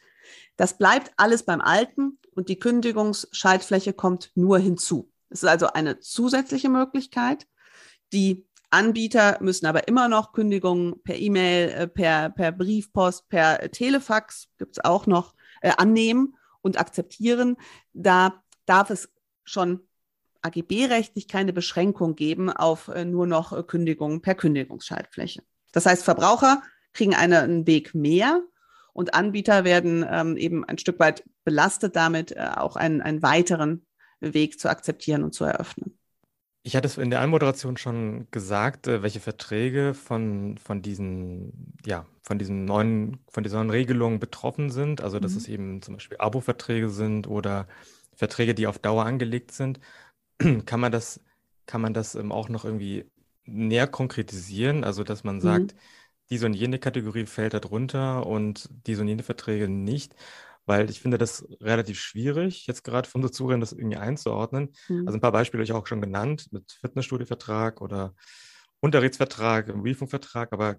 Das 0.56 0.78
bleibt 0.78 1.12
alles 1.16 1.42
beim 1.42 1.60
Alten 1.60 2.18
und 2.34 2.48
die 2.48 2.58
Kündigungsschaltfläche 2.58 3.92
kommt 3.92 4.30
nur 4.34 4.58
hinzu. 4.58 5.10
Es 5.28 5.42
ist 5.42 5.48
also 5.48 5.66
eine 5.66 5.98
zusätzliche 5.98 6.68
Möglichkeit. 6.68 7.46
Die 8.12 8.46
Anbieter 8.70 9.38
müssen 9.40 9.66
aber 9.66 9.86
immer 9.86 10.08
noch 10.08 10.32
Kündigungen 10.32 11.02
per 11.02 11.16
E-Mail, 11.16 11.68
äh, 11.70 11.88
per, 11.88 12.30
per 12.30 12.52
Briefpost, 12.52 13.28
per 13.28 13.70
Telefax, 13.70 14.48
gibt 14.58 14.78
es 14.78 14.84
auch 14.84 15.06
noch, 15.06 15.34
äh, 15.62 15.72
annehmen 15.76 16.36
und 16.60 16.78
akzeptieren. 16.78 17.56
Da 17.92 18.42
darf 18.66 18.90
es 18.90 19.08
schon 19.44 19.80
AGB-rechtlich 20.42 21.28
keine 21.28 21.52
Beschränkung 21.52 22.14
geben 22.14 22.50
auf 22.50 22.88
äh, 22.88 23.04
nur 23.04 23.26
noch 23.26 23.52
äh, 23.52 23.62
Kündigungen 23.62 24.20
per 24.20 24.34
Kündigungsschaltfläche. 24.34 25.42
Das 25.72 25.86
heißt, 25.86 26.04
Verbraucher 26.04 26.62
kriegen 26.92 27.14
eine, 27.14 27.40
einen 27.40 27.66
Weg 27.66 27.94
mehr 27.94 28.42
und 28.92 29.14
Anbieter 29.14 29.64
werden 29.64 30.04
ähm, 30.08 30.36
eben 30.36 30.64
ein 30.64 30.78
Stück 30.78 30.98
weit 30.98 31.24
belastet 31.44 31.96
damit, 31.96 32.38
auch 32.38 32.76
einen, 32.76 33.00
einen 33.00 33.22
weiteren 33.22 33.86
Weg 34.20 34.60
zu 34.60 34.68
akzeptieren 34.68 35.24
und 35.24 35.32
zu 35.32 35.44
eröffnen. 35.44 35.98
Ich 36.64 36.76
hatte 36.76 36.86
es 36.86 36.96
in 36.96 37.10
der 37.10 37.20
Anmoderation 37.20 37.76
schon 37.76 38.28
gesagt, 38.30 38.86
äh, 38.86 39.02
welche 39.02 39.18
Verträge 39.20 39.94
von, 39.94 40.58
von 40.58 40.80
diesen, 40.80 41.74
ja, 41.84 42.06
von 42.22 42.38
diesen 42.38 42.64
neuen, 42.64 43.18
von 43.28 43.42
dieser 43.42 43.56
neuen 43.58 43.70
Regelung 43.70 44.20
betroffen 44.20 44.70
sind. 44.70 45.00
Also, 45.00 45.18
dass 45.18 45.32
mhm. 45.32 45.38
es 45.38 45.48
eben 45.48 45.82
zum 45.82 45.94
Beispiel 45.94 46.18
Abo-Verträge 46.18 46.88
sind 46.88 47.26
oder 47.26 47.66
Verträge, 48.14 48.54
die 48.54 48.68
auf 48.68 48.78
Dauer 48.78 49.04
angelegt 49.04 49.50
sind. 49.50 49.80
Kann 50.66 50.80
man 50.80 50.92
das, 50.92 51.20
kann 51.66 51.80
man 51.80 51.94
das 51.94 52.14
ähm, 52.14 52.30
auch 52.32 52.48
noch 52.48 52.64
irgendwie 52.64 53.06
näher 53.44 53.88
konkretisieren? 53.88 54.84
Also, 54.84 55.02
dass 55.02 55.24
man 55.24 55.40
sagt, 55.40 55.74
mhm. 55.74 55.78
diese 56.30 56.46
und 56.46 56.54
jene 56.54 56.78
Kategorie 56.78 57.26
fällt 57.26 57.54
darunter 57.54 58.24
und 58.26 58.68
diese 58.86 59.02
und 59.02 59.08
jene 59.08 59.24
Verträge 59.24 59.68
nicht 59.68 60.14
weil 60.66 60.88
ich 60.90 61.00
finde 61.00 61.18
das 61.18 61.46
relativ 61.60 61.98
schwierig, 61.98 62.66
jetzt 62.66 62.84
gerade 62.84 63.08
von 63.08 63.20
unseren 63.20 63.34
Zuhörern 63.34 63.60
das 63.60 63.72
irgendwie 63.72 63.96
einzuordnen. 63.96 64.72
Mhm. 64.88 65.06
Also 65.06 65.18
ein 65.18 65.20
paar 65.20 65.32
Beispiele 65.32 65.60
habe 65.60 65.64
ich 65.64 65.72
auch 65.72 65.86
schon 65.86 66.00
genannt, 66.00 66.48
mit 66.52 66.72
Fitnessstudio-Vertrag 66.72 67.80
oder 67.80 68.14
Unterrichtsvertrag, 68.80 69.74
Briefungsvertrag, 69.74 70.52
aber 70.52 70.76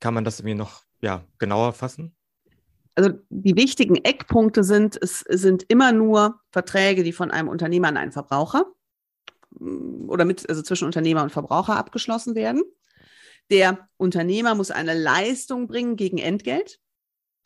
kann 0.00 0.14
man 0.14 0.24
das 0.24 0.40
irgendwie 0.40 0.56
noch 0.56 0.82
ja, 1.00 1.24
genauer 1.38 1.72
fassen? 1.72 2.14
Also 2.94 3.10
die 3.28 3.56
wichtigen 3.56 3.96
Eckpunkte 3.96 4.62
sind, 4.62 4.96
es 5.00 5.20
sind 5.20 5.64
immer 5.68 5.92
nur 5.92 6.40
Verträge, 6.50 7.02
die 7.02 7.12
von 7.12 7.30
einem 7.30 7.48
Unternehmer 7.48 7.88
an 7.88 7.96
einen 7.96 8.12
Verbraucher 8.12 8.66
mm, 9.58 10.08
oder 10.08 10.24
mit, 10.24 10.48
also 10.48 10.62
zwischen 10.62 10.84
Unternehmer 10.84 11.22
und 11.22 11.32
Verbraucher 11.32 11.76
abgeschlossen 11.76 12.34
werden. 12.34 12.62
Der 13.50 13.88
Unternehmer 13.96 14.54
muss 14.54 14.70
eine 14.70 14.94
Leistung 14.94 15.66
bringen 15.66 15.96
gegen 15.96 16.18
Entgelt 16.18 16.78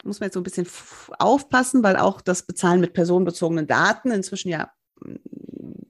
muss 0.04 0.20
man 0.20 0.28
jetzt 0.28 0.34
so 0.34 0.40
ein 0.40 0.44
bisschen 0.44 0.66
aufpassen, 1.18 1.82
weil 1.82 1.96
auch 1.96 2.20
das 2.20 2.42
Bezahlen 2.42 2.80
mit 2.80 2.94
personenbezogenen 2.94 3.66
Daten 3.66 4.10
inzwischen 4.10 4.48
ja 4.48 4.70
mm, 5.00 5.16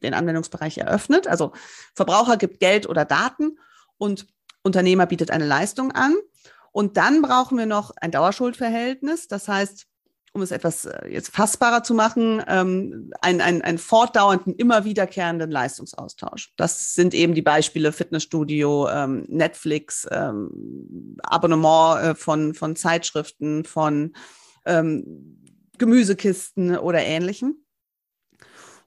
den 0.03 0.15
Anwendungsbereich 0.15 0.79
eröffnet. 0.79 1.27
Also 1.27 1.53
Verbraucher 1.95 2.37
gibt 2.37 2.61
Geld 2.61 2.88
oder 2.88 3.05
Daten 3.05 3.59
und 3.99 4.27
Unternehmer 4.62 5.07
bietet 5.07 5.31
eine 5.31 5.47
Leistung 5.47 5.93
an. 5.93 6.15
Und 6.73 6.97
dann 6.97 7.23
brauchen 7.23 7.59
wir 7.59 7.67
noch 7.67 7.93
ein 7.97 8.12
Dauerschuldverhältnis. 8.12 9.27
Das 9.27 9.49
heißt, 9.49 9.88
um 10.38 10.42
es 10.42 10.52
etwas 10.52 10.85
äh, 10.85 11.09
jetzt 11.09 11.35
fassbarer 11.35 11.83
zu 11.83 11.95
machen, 11.95 12.42
ähm, 12.47 13.11
einen, 13.21 13.40
einen, 13.40 13.62
einen 13.62 13.78
fortdauernden, 13.78 14.54
immer 14.54 14.85
wiederkehrenden 14.85 15.50
Leistungsaustausch. 15.50 16.52
Das 16.57 16.95
sind 16.95 17.12
eben 17.12 17.35
die 17.35 17.42
Beispiele 17.42 17.92
Fitnessstudio, 17.92 18.88
ähm, 18.88 19.25
Netflix, 19.28 20.07
ähm, 20.11 21.16
Abonnement 21.25 22.02
äh, 22.02 22.14
von, 22.14 22.54
von 22.54 22.76
Zeitschriften, 22.76 23.64
von 23.64 24.14
ähm, 24.64 25.42
Gemüsekisten 25.76 26.78
oder 26.78 27.00
ähnlichem. 27.00 27.57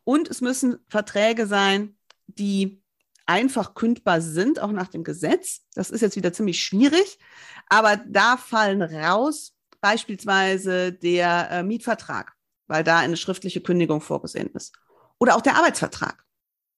Und 0.05 0.29
es 0.29 0.39
müssen 0.39 0.77
Verträge 0.87 1.47
sein, 1.47 1.97
die 2.27 2.81
einfach 3.25 3.73
kündbar 3.73 4.21
sind, 4.21 4.59
auch 4.59 4.71
nach 4.71 4.87
dem 4.87 5.03
Gesetz. 5.03 5.61
Das 5.75 5.89
ist 5.89 6.01
jetzt 6.01 6.15
wieder 6.15 6.31
ziemlich 6.31 6.63
schwierig, 6.63 7.19
aber 7.67 7.97
da 8.07 8.37
fallen 8.37 8.81
raus 8.81 9.53
beispielsweise 9.81 10.93
der 10.93 11.49
äh, 11.51 11.63
Mietvertrag, 11.63 12.33
weil 12.67 12.83
da 12.83 12.99
eine 12.99 13.17
schriftliche 13.17 13.61
Kündigung 13.61 14.01
vorgesehen 14.01 14.49
ist. 14.53 14.73
Oder 15.19 15.35
auch 15.35 15.41
der 15.41 15.55
Arbeitsvertrag. 15.55 16.23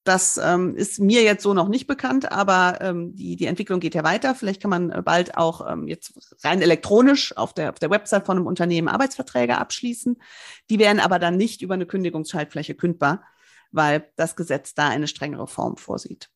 Das 0.03 0.37
ähm, 0.37 0.75
ist 0.75 0.99
mir 0.99 1.23
jetzt 1.23 1.43
so 1.43 1.53
noch 1.53 1.69
nicht 1.69 1.87
bekannt, 1.87 2.29
aber 2.29 2.79
ähm, 2.81 3.15
die, 3.15 3.37
die 3.37 3.45
Entwicklung 3.45 3.79
geht 3.79 3.95
ja 3.95 4.03
weiter. 4.03 4.35
Vielleicht 4.35 4.61
kann 4.61 4.69
man 4.69 4.89
äh, 4.89 5.01
bald 5.01 5.37
auch 5.37 5.65
ähm, 5.71 5.87
jetzt 5.87 6.13
rein 6.43 6.61
elektronisch 6.61 7.37
auf 7.37 7.53
der, 7.53 7.69
auf 7.69 7.79
der 7.79 7.89
Website 7.89 8.25
von 8.25 8.37
einem 8.37 8.47
Unternehmen 8.47 8.89
Arbeitsverträge 8.89 9.57
abschließen. 9.57 10.21
Die 10.69 10.79
werden 10.79 10.99
aber 10.99 11.19
dann 11.19 11.37
nicht 11.37 11.61
über 11.61 11.75
eine 11.75 11.85
Kündigungsschaltfläche 11.85 12.75
kündbar, 12.75 13.23
weil 13.71 14.11
das 14.17 14.35
Gesetz 14.35 14.73
da 14.73 14.89
eine 14.89 15.07
strengere 15.07 15.47
Form 15.47 15.77
vorsieht. 15.77 16.29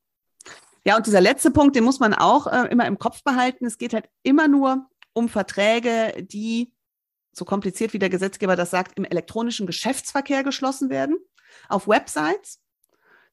Ja, 0.86 0.96
und 0.96 1.06
dieser 1.06 1.20
letzte 1.20 1.52
Punkt, 1.52 1.76
den 1.76 1.84
muss 1.84 2.00
man 2.00 2.14
auch 2.14 2.48
äh, 2.48 2.68
immer 2.72 2.86
im 2.88 2.98
Kopf 2.98 3.22
behalten. 3.24 3.66
Es 3.66 3.78
geht 3.78 3.94
halt 3.94 4.08
immer 4.24 4.48
nur 4.48 4.88
um 5.18 5.30
Verträge, 5.30 6.14
die, 6.24 6.72
so 7.34 7.44
kompliziert 7.44 7.92
wie 7.92 8.00
der 8.00 8.10
Gesetzgeber 8.10 8.56
das 8.56 8.70
sagt, 8.70 8.98
im 8.98 9.04
elektronischen 9.04 9.66
Geschäftsverkehr 9.66 10.44
geschlossen 10.44 10.92
werden, 10.92 11.18
auf 11.70 11.88
Websites 11.88 12.62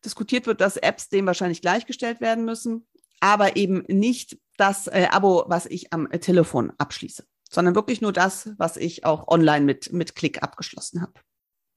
diskutiert 0.02 0.46
wird, 0.46 0.62
dass 0.62 0.78
Apps 0.78 1.10
dem 1.10 1.26
wahrscheinlich 1.26 1.60
gleichgestellt 1.60 2.22
werden 2.22 2.46
müssen, 2.46 2.86
aber 3.20 3.56
eben 3.56 3.84
nicht 3.88 4.38
das 4.56 4.86
äh, 4.86 5.08
Abo, 5.10 5.44
was 5.48 5.66
ich 5.66 5.92
am 5.92 6.10
äh, 6.10 6.18
Telefon 6.18 6.72
abschließe, 6.78 7.26
sondern 7.50 7.74
wirklich 7.74 8.00
nur 8.00 8.12
das, 8.12 8.50
was 8.56 8.78
ich 8.78 9.04
auch 9.04 9.28
online 9.28 9.66
mit, 9.66 9.92
mit 9.92 10.14
Klick 10.14 10.42
abgeschlossen 10.42 11.02
habe. 11.02 11.12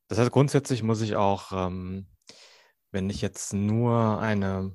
Das 0.08 0.20
heißt, 0.20 0.32
grundsätzlich 0.32 0.84
muss 0.84 1.02
ich 1.02 1.18
auch, 1.18 1.52
ähm, 1.52 2.08
wenn 2.92 3.10
ich 3.10 3.22
jetzt 3.22 3.54
nur 3.54 4.20
eine, 4.20 4.74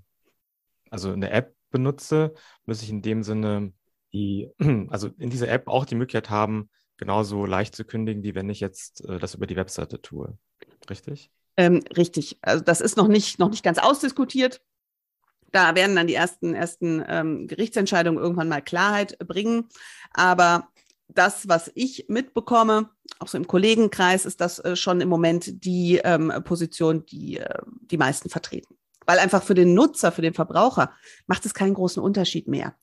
also 0.91 1.11
eine 1.11 1.31
App 1.31 1.55
benutze, 1.71 2.35
muss 2.67 2.83
ich 2.83 2.91
in 2.91 3.01
dem 3.01 3.23
Sinne 3.23 3.73
die, 4.13 4.51
also 4.91 5.09
in 5.19 5.31
dieser 5.31 5.49
App 5.49 5.69
auch 5.69 5.85
die 5.85 5.95
Möglichkeit 5.95 6.31
haben, 6.31 6.71
genauso 6.97 7.47
leicht 7.47 7.75
zu 7.75 7.85
kündigen, 7.85 8.23
wie 8.23 8.35
wenn 8.35 8.51
ich 8.51 8.61
jetzt 8.61 9.05
äh, 9.09 9.19
das 9.19 9.35
über 9.35 9.47
die 9.47 9.57
Webseite 9.57 10.01
tue. 10.01 10.37
Richtig? 10.89 11.31
Ähm, 11.57 11.83
richtig. 11.97 12.39
Also 12.43 12.63
das 12.63 12.81
ist 12.81 12.97
noch 12.97 13.09
nicht, 13.09 13.39
noch 13.39 13.51
nicht 13.51 13.65
ganz 13.65 13.79
ausdiskutiert. 13.79 14.63
Da 15.51 15.75
werden 15.75 15.97
dann 15.97 16.07
die 16.07 16.15
ersten, 16.15 16.55
ersten 16.55 17.05
ähm, 17.07 17.47
Gerichtsentscheidungen 17.47 18.23
irgendwann 18.23 18.49
mal 18.49 18.63
Klarheit 18.63 19.19
bringen. 19.19 19.69
Aber 20.13 20.69
das, 21.09 21.49
was 21.49 21.71
ich 21.75 22.07
mitbekomme, 22.09 22.89
auch 23.19 23.29
so 23.29 23.37
im 23.37 23.47
Kollegenkreis, 23.47 24.25
ist 24.25 24.41
das 24.41 24.59
äh, 24.61 24.77
schon 24.77 25.01
im 25.01 25.09
Moment 25.09 25.65
die 25.65 26.01
ähm, 26.03 26.33
Position, 26.45 27.05
die 27.05 27.39
äh, 27.39 27.59
die 27.83 27.99
meisten 27.99 28.31
vertreten. 28.31 28.77
Weil 29.05 29.19
einfach 29.19 29.43
für 29.43 29.55
den 29.55 29.75
Nutzer, 29.75 30.13
für 30.13 30.23
den 30.23 30.35
Verbraucher 30.35 30.93
macht 31.27 31.45
es 31.45 31.55
keinen 31.55 31.75
großen 31.75 32.03
Unterschied 32.03 32.49
mehr, 32.49 32.77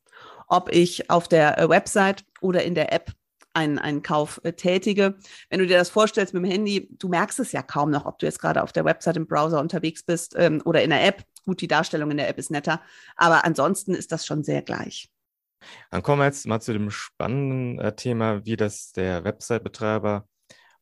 ob 0.49 0.73
ich 0.73 1.09
auf 1.09 1.27
der 1.27 1.57
äh, 1.57 1.69
Website 1.69 2.25
oder 2.41 2.63
in 2.63 2.75
der 2.75 2.91
App 2.91 3.13
einen, 3.53 3.79
einen 3.79 4.03
Kauf 4.03 4.41
äh, 4.43 4.53
tätige. 4.53 5.15
Wenn 5.49 5.59
du 5.59 5.67
dir 5.67 5.77
das 5.77 5.89
vorstellst 5.89 6.33
mit 6.33 6.43
dem 6.43 6.51
Handy, 6.51 6.89
du 6.91 7.07
merkst 7.07 7.39
es 7.39 7.51
ja 7.51 7.61
kaum 7.61 7.89
noch, 7.89 8.05
ob 8.05 8.19
du 8.19 8.25
jetzt 8.25 8.39
gerade 8.39 8.61
auf 8.61 8.73
der 8.73 8.85
Website 8.85 9.17
im 9.17 9.27
Browser 9.27 9.59
unterwegs 9.59 10.03
bist 10.03 10.35
ähm, 10.37 10.61
oder 10.65 10.83
in 10.83 10.89
der 10.89 11.05
App. 11.05 11.23
Gut, 11.45 11.61
die 11.61 11.67
Darstellung 11.67 12.11
in 12.11 12.17
der 12.17 12.29
App 12.29 12.37
ist 12.37 12.51
netter, 12.51 12.81
aber 13.15 13.45
ansonsten 13.45 13.93
ist 13.93 14.11
das 14.11 14.25
schon 14.25 14.43
sehr 14.43 14.61
gleich. 14.61 15.09
Dann 15.91 16.03
kommen 16.03 16.21
wir 16.21 16.25
jetzt 16.25 16.47
mal 16.47 16.61
zu 16.61 16.73
dem 16.73 16.89
spannenden 16.91 17.79
äh, 17.79 17.95
Thema, 17.95 18.45
wie 18.45 18.55
das 18.55 18.91
der 18.91 19.23
Website-Betreiber 19.23 20.27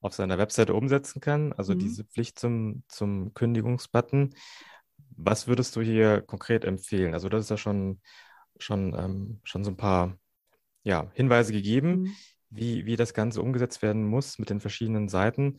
auf 0.02 0.14
seiner 0.14 0.38
Webseite 0.38 0.74
umsetzen 0.74 1.22
kann, 1.22 1.54
also 1.54 1.74
mhm. 1.74 1.80
diese 1.80 2.04
Pflicht 2.04 2.38
zum, 2.38 2.84
zum 2.88 3.34
Kündigungsbutton. 3.34 4.36
Was 5.16 5.48
würdest 5.48 5.76
du 5.76 5.82
hier 5.82 6.22
konkret 6.22 6.64
empfehlen? 6.64 7.14
Also, 7.14 7.30
das 7.30 7.46
ist 7.46 7.50
ja 7.50 7.58
schon, 7.58 8.02
schon, 8.60 8.94
ähm, 8.98 9.40
schon 9.44 9.64
so 9.64 9.72
ein 9.72 9.78
paar 9.78 10.18
ja, 10.84 11.10
Hinweise 11.14 11.52
gegeben. 11.52 12.02
Mhm 12.02 12.16
wie, 12.50 12.86
wie 12.86 12.96
das 12.96 13.14
Ganze 13.14 13.42
umgesetzt 13.42 13.82
werden 13.82 14.06
muss 14.06 14.40
mit 14.40 14.50
den 14.50 14.60
verschiedenen 14.60 15.10
Seiten. 15.10 15.58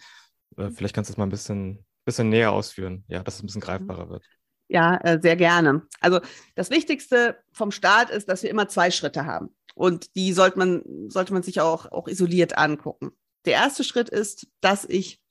Äh, 0.57 0.65
mhm. 0.65 0.73
vielleicht 0.73 0.95
kannst 0.95 1.11
du 1.11 1.13
es 1.13 1.17
mal 1.19 1.27
ein 1.27 1.31
bisschen, 1.31 1.85
bisschen 2.05 2.29
näher 2.29 2.53
ausführen, 2.53 3.05
ja, 3.09 3.23
dass 3.23 3.37
es 3.37 3.43
ein 3.43 3.47
bisschen 3.47 3.61
greifbarer 3.61 4.09
wird. 4.09 4.25
Ja, 4.69 4.97
äh, 4.99 5.19
sehr 5.21 5.37
gerne. 5.37 5.87
Also 6.01 6.21
das 6.55 6.71
Wichtigste 6.71 7.39
vom 7.53 7.71
Start 7.71 8.11
ist, 8.11 8.29
dass 8.29 8.43
wir 8.43 8.51
immer 8.51 8.69
zwei 8.69 8.91
Schritte 8.91 9.25
haben. 9.25 9.55
Und 9.75 10.15
die 10.17 10.33
sollte 10.33 10.59
man, 10.59 10.83
sollte 11.09 11.33
man 11.33 11.43
sich 11.43 11.61
auch, 11.61 11.91
auch 11.91 12.09
isoliert 12.09 12.59
angucken. 12.59 13.13
Der 13.45 13.55
erste 13.55 13.85
Schritt 13.85 14.09
ist, 14.09 14.49
dass 14.61 14.85
ich 14.85 15.23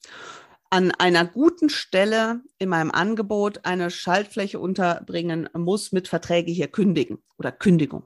an 0.70 0.92
einer 0.92 1.26
guten 1.26 1.70
Stelle 1.70 2.42
in 2.58 2.70
meinem 2.70 2.92
Angebot 2.92 3.66
eine 3.66 3.90
Schaltfläche 3.90 4.60
unterbringen 4.60 5.50
muss 5.54 5.92
mit 5.92 6.08
Verträge 6.08 6.52
hier 6.52 6.68
kündigen 6.68 7.20
oder 7.38 7.52
Kündigung. 7.52 8.04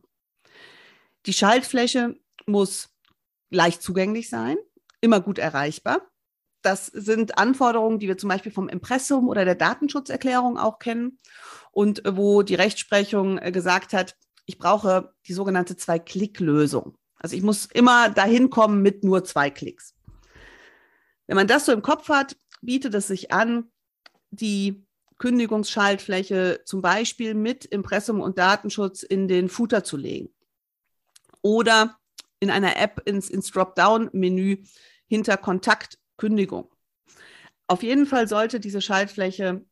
Die 1.25 1.33
Schaltfläche 1.33 2.19
muss 2.45 2.89
leicht 3.49 3.81
zugänglich 3.81 4.29
sein, 4.29 4.57
immer 5.01 5.19
gut 5.19 5.37
erreichbar. 5.37 6.07
Das 6.61 6.85
sind 6.87 7.37
Anforderungen, 7.37 7.99
die 7.99 8.07
wir 8.07 8.17
zum 8.17 8.29
Beispiel 8.29 8.51
vom 8.51 8.69
Impressum 8.69 9.27
oder 9.27 9.45
der 9.45 9.55
Datenschutzerklärung 9.55 10.57
auch 10.57 10.77
kennen 10.77 11.17
und 11.71 12.03
wo 12.07 12.43
die 12.43 12.55
Rechtsprechung 12.55 13.37
gesagt 13.51 13.93
hat, 13.93 14.15
ich 14.45 14.57
brauche 14.57 15.13
die 15.27 15.33
sogenannte 15.33 15.75
Zwei-Klick-Lösung. 15.75 16.95
Also 17.15 17.35
ich 17.35 17.43
muss 17.43 17.65
immer 17.65 18.09
dahin 18.09 18.49
kommen 18.49 18.81
mit 18.81 19.03
nur 19.03 19.23
zwei 19.23 19.49
Klicks. 19.49 19.95
Wenn 21.27 21.35
man 21.35 21.47
das 21.47 21.65
so 21.65 21.71
im 21.71 21.81
Kopf 21.81 22.09
hat, 22.09 22.35
bietet 22.61 22.93
es 22.95 23.07
sich 23.07 23.31
an, 23.31 23.71
die 24.29 24.85
Kündigungsschaltfläche 25.17 26.61
zum 26.65 26.81
Beispiel 26.81 27.35
mit 27.35 27.65
Impressum 27.65 28.21
und 28.21 28.37
Datenschutz 28.37 29.03
in 29.03 29.27
den 29.27 29.49
Footer 29.49 29.83
zu 29.83 29.97
legen. 29.97 30.33
Oder 31.41 31.99
in 32.39 32.49
einer 32.49 32.77
App 32.77 33.01
ins, 33.05 33.29
ins 33.29 33.51
Dropdown-Menü 33.51 34.63
hinter 35.07 35.37
Kontakt 35.37 35.99
Kündigung. 36.17 36.71
Auf 37.67 37.83
jeden 37.83 38.05
Fall 38.05 38.27
sollte 38.27 38.59
diese 38.59 38.81
Schaltfläche 38.81 39.63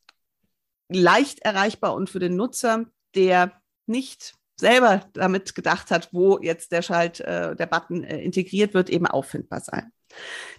leicht 0.87 1.39
erreichbar 1.39 1.95
und 1.95 2.09
für 2.09 2.19
den 2.19 2.35
Nutzer, 2.35 2.85
der 3.15 3.61
nicht 3.87 4.35
selber 4.59 5.09
damit 5.13 5.55
gedacht 5.55 5.89
hat, 5.89 6.09
wo 6.11 6.39
jetzt 6.39 6.71
der 6.71 6.81
Schalt, 6.81 7.21
äh, 7.21 7.55
der 7.55 7.65
Button 7.65 8.03
äh, 8.03 8.21
integriert 8.21 8.73
wird, 8.73 8.89
eben 8.89 9.07
auffindbar 9.07 9.61
sein. 9.61 9.91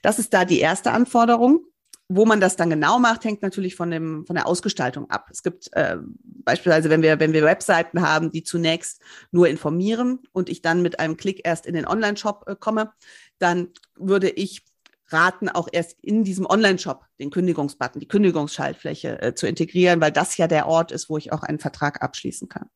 Das 0.02 0.18
ist 0.18 0.32
da 0.32 0.44
die 0.44 0.60
erste 0.60 0.92
Anforderung. 0.92 1.64
Wo 2.12 2.26
man 2.26 2.40
das 2.40 2.56
dann 2.56 2.70
genau 2.70 2.98
macht, 2.98 3.24
hängt 3.24 3.40
natürlich 3.40 3.76
von, 3.76 3.92
dem, 3.92 4.26
von 4.26 4.34
der 4.34 4.48
Ausgestaltung 4.48 5.08
ab. 5.10 5.28
Es 5.30 5.44
gibt 5.44 5.72
äh, 5.74 5.96
beispielsweise, 6.20 6.90
wenn 6.90 7.02
wir, 7.02 7.20
wenn 7.20 7.32
wir 7.32 7.44
Webseiten 7.44 8.02
haben, 8.02 8.32
die 8.32 8.42
zunächst 8.42 9.00
nur 9.30 9.46
informieren 9.46 10.18
und 10.32 10.48
ich 10.48 10.60
dann 10.60 10.82
mit 10.82 10.98
einem 10.98 11.16
Klick 11.16 11.42
erst 11.44 11.66
in 11.66 11.74
den 11.74 11.86
Online-Shop 11.86 12.46
äh, 12.48 12.56
komme, 12.56 12.90
dann 13.38 13.68
würde 13.94 14.28
ich 14.28 14.64
raten, 15.06 15.48
auch 15.48 15.68
erst 15.70 16.00
in 16.02 16.24
diesem 16.24 16.46
Online-Shop 16.46 17.04
den 17.20 17.30
Kündigungsbutton, 17.30 18.00
die 18.00 18.08
Kündigungsschaltfläche 18.08 19.22
äh, 19.22 19.34
zu 19.36 19.46
integrieren, 19.46 20.00
weil 20.00 20.10
das 20.10 20.36
ja 20.36 20.48
der 20.48 20.66
Ort 20.66 20.90
ist, 20.90 21.08
wo 21.10 21.16
ich 21.16 21.32
auch 21.32 21.44
einen 21.44 21.60
Vertrag 21.60 22.02
abschließen 22.02 22.48
kann. 22.48 22.68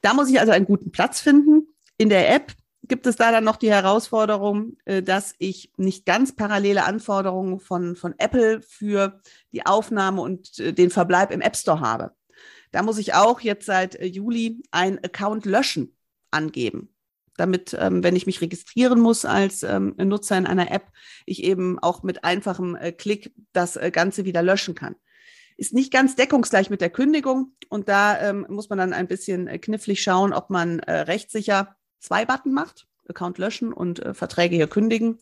Da 0.00 0.14
muss 0.14 0.30
ich 0.30 0.40
also 0.40 0.52
einen 0.52 0.64
guten 0.64 0.90
Platz 0.90 1.20
finden. 1.20 1.66
In 1.98 2.08
der 2.08 2.34
App 2.34 2.54
gibt 2.88 3.06
es 3.06 3.16
da 3.16 3.30
dann 3.30 3.44
noch 3.44 3.56
die 3.56 3.70
Herausforderung, 3.70 4.76
äh, 4.84 5.02
dass 5.02 5.34
ich 5.38 5.72
nicht 5.76 6.04
ganz 6.04 6.34
parallele 6.34 6.84
Anforderungen 6.84 7.60
von, 7.60 7.96
von 7.96 8.14
Apple 8.18 8.60
für 8.62 9.20
die 9.52 9.64
Aufnahme 9.66 10.20
und 10.20 10.58
äh, 10.58 10.72
den 10.72 10.90
Verbleib 10.90 11.30
im 11.30 11.40
App 11.40 11.56
Store 11.56 11.80
habe. 11.80 12.12
Da 12.72 12.82
muss 12.82 12.98
ich 12.98 13.14
auch 13.14 13.40
jetzt 13.40 13.66
seit 13.66 13.94
äh, 13.96 14.06
Juli 14.06 14.62
ein 14.70 15.02
Account 15.04 15.46
löschen 15.46 15.96
angeben 16.30 16.88
damit, 17.38 17.74
ähm, 17.80 18.04
wenn 18.04 18.14
ich 18.14 18.26
mich 18.26 18.42
registrieren 18.42 19.00
muss 19.00 19.24
als 19.24 19.62
ähm, 19.62 19.94
Nutzer 19.96 20.36
in 20.36 20.46
einer 20.46 20.70
App, 20.70 20.88
ich 21.24 21.42
eben 21.42 21.78
auch 21.78 22.02
mit 22.02 22.24
einfachem 22.24 22.76
Klick 22.98 23.32
das 23.54 23.80
Ganze 23.90 24.26
wieder 24.26 24.42
löschen 24.42 24.74
kann. 24.74 24.96
Ist 25.56 25.72
nicht 25.72 25.90
ganz 25.90 26.14
deckungsgleich 26.14 26.68
mit 26.68 26.82
der 26.82 26.90
Kündigung 26.90 27.54
und 27.70 27.88
da 27.88 28.20
ähm, 28.20 28.44
muss 28.50 28.68
man 28.68 28.78
dann 28.78 28.92
ein 28.92 29.08
bisschen 29.08 29.48
knifflig 29.62 30.02
schauen, 30.02 30.34
ob 30.34 30.50
man 30.50 30.80
rechtssicher 30.80 31.74
zwei 32.02 32.26
Button 32.26 32.52
macht, 32.52 32.86
Account 33.08 33.38
löschen 33.38 33.72
und 33.72 34.00
äh, 34.00 34.12
Verträge 34.12 34.56
hier 34.56 34.68
kündigen, 34.68 35.18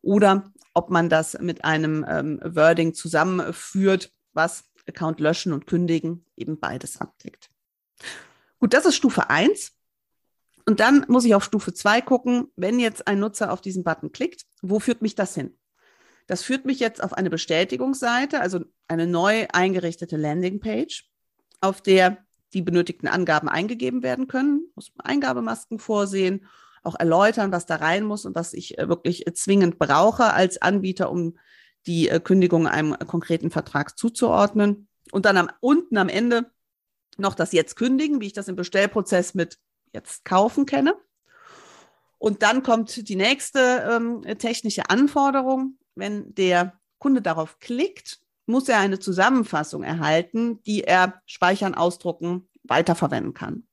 oder 0.00 0.50
ob 0.74 0.90
man 0.90 1.08
das 1.08 1.38
mit 1.40 1.64
einem 1.64 2.04
ähm, 2.08 2.40
Wording 2.42 2.94
zusammenführt, 2.94 4.12
was 4.32 4.64
Account 4.88 5.20
löschen 5.20 5.52
und 5.52 5.66
kündigen 5.66 6.24
eben 6.36 6.58
beides 6.58 7.00
abdeckt. 7.00 7.50
Gut, 8.58 8.74
das 8.74 8.86
ist 8.86 8.96
Stufe 8.96 9.30
1. 9.30 9.72
Und 10.64 10.80
dann 10.80 11.04
muss 11.08 11.24
ich 11.24 11.34
auf 11.34 11.44
Stufe 11.44 11.74
2 11.74 12.00
gucken, 12.00 12.48
wenn 12.56 12.78
jetzt 12.78 13.06
ein 13.06 13.18
Nutzer 13.18 13.52
auf 13.52 13.60
diesen 13.60 13.84
Button 13.84 14.12
klickt, 14.12 14.44
wo 14.60 14.78
führt 14.78 15.02
mich 15.02 15.14
das 15.14 15.34
hin? 15.34 15.56
Das 16.28 16.42
führt 16.42 16.64
mich 16.64 16.78
jetzt 16.78 17.02
auf 17.02 17.12
eine 17.12 17.30
Bestätigungsseite, 17.30 18.40
also 18.40 18.60
eine 18.86 19.06
neu 19.06 19.46
eingerichtete 19.52 20.16
Landingpage, 20.16 21.10
auf 21.60 21.80
der 21.80 22.24
die 22.54 22.62
benötigten 22.62 23.08
Angaben 23.08 23.48
eingegeben 23.48 24.02
werden 24.02 24.28
können, 24.28 24.66
muss 24.74 24.92
Eingabemasken 24.98 25.78
vorsehen, 25.78 26.46
auch 26.82 26.98
erläutern, 26.98 27.52
was 27.52 27.66
da 27.66 27.76
rein 27.76 28.04
muss 28.04 28.24
und 28.24 28.34
was 28.34 28.52
ich 28.52 28.78
äh, 28.78 28.88
wirklich 28.88 29.24
zwingend 29.34 29.78
brauche 29.78 30.32
als 30.32 30.60
Anbieter, 30.60 31.10
um 31.10 31.38
die 31.86 32.08
äh, 32.08 32.20
Kündigung 32.20 32.66
einem 32.66 32.98
konkreten 33.06 33.50
Vertrag 33.50 33.98
zuzuordnen. 33.98 34.88
Und 35.12 35.24
dann 35.24 35.36
am, 35.36 35.50
unten 35.60 35.96
am 35.96 36.08
Ende 36.08 36.50
noch 37.18 37.34
das 37.34 37.52
Jetzt 37.52 37.76
kündigen, 37.76 38.20
wie 38.20 38.26
ich 38.26 38.32
das 38.32 38.48
im 38.48 38.56
Bestellprozess 38.56 39.34
mit 39.34 39.58
Jetzt 39.92 40.24
kaufen 40.24 40.66
kenne. 40.66 40.94
Und 42.18 42.42
dann 42.42 42.62
kommt 42.62 43.08
die 43.08 43.16
nächste 43.16 43.88
ähm, 43.90 44.22
technische 44.38 44.88
Anforderung. 44.90 45.76
Wenn 45.94 46.34
der 46.34 46.80
Kunde 46.98 47.20
darauf 47.20 47.58
klickt 47.58 48.21
muss 48.46 48.68
er 48.68 48.78
eine 48.78 48.98
Zusammenfassung 48.98 49.82
erhalten, 49.82 50.62
die 50.64 50.84
er 50.84 51.20
speichern, 51.26 51.74
ausdrucken, 51.74 52.48
weiterverwenden 52.64 53.34
kann. 53.34 53.64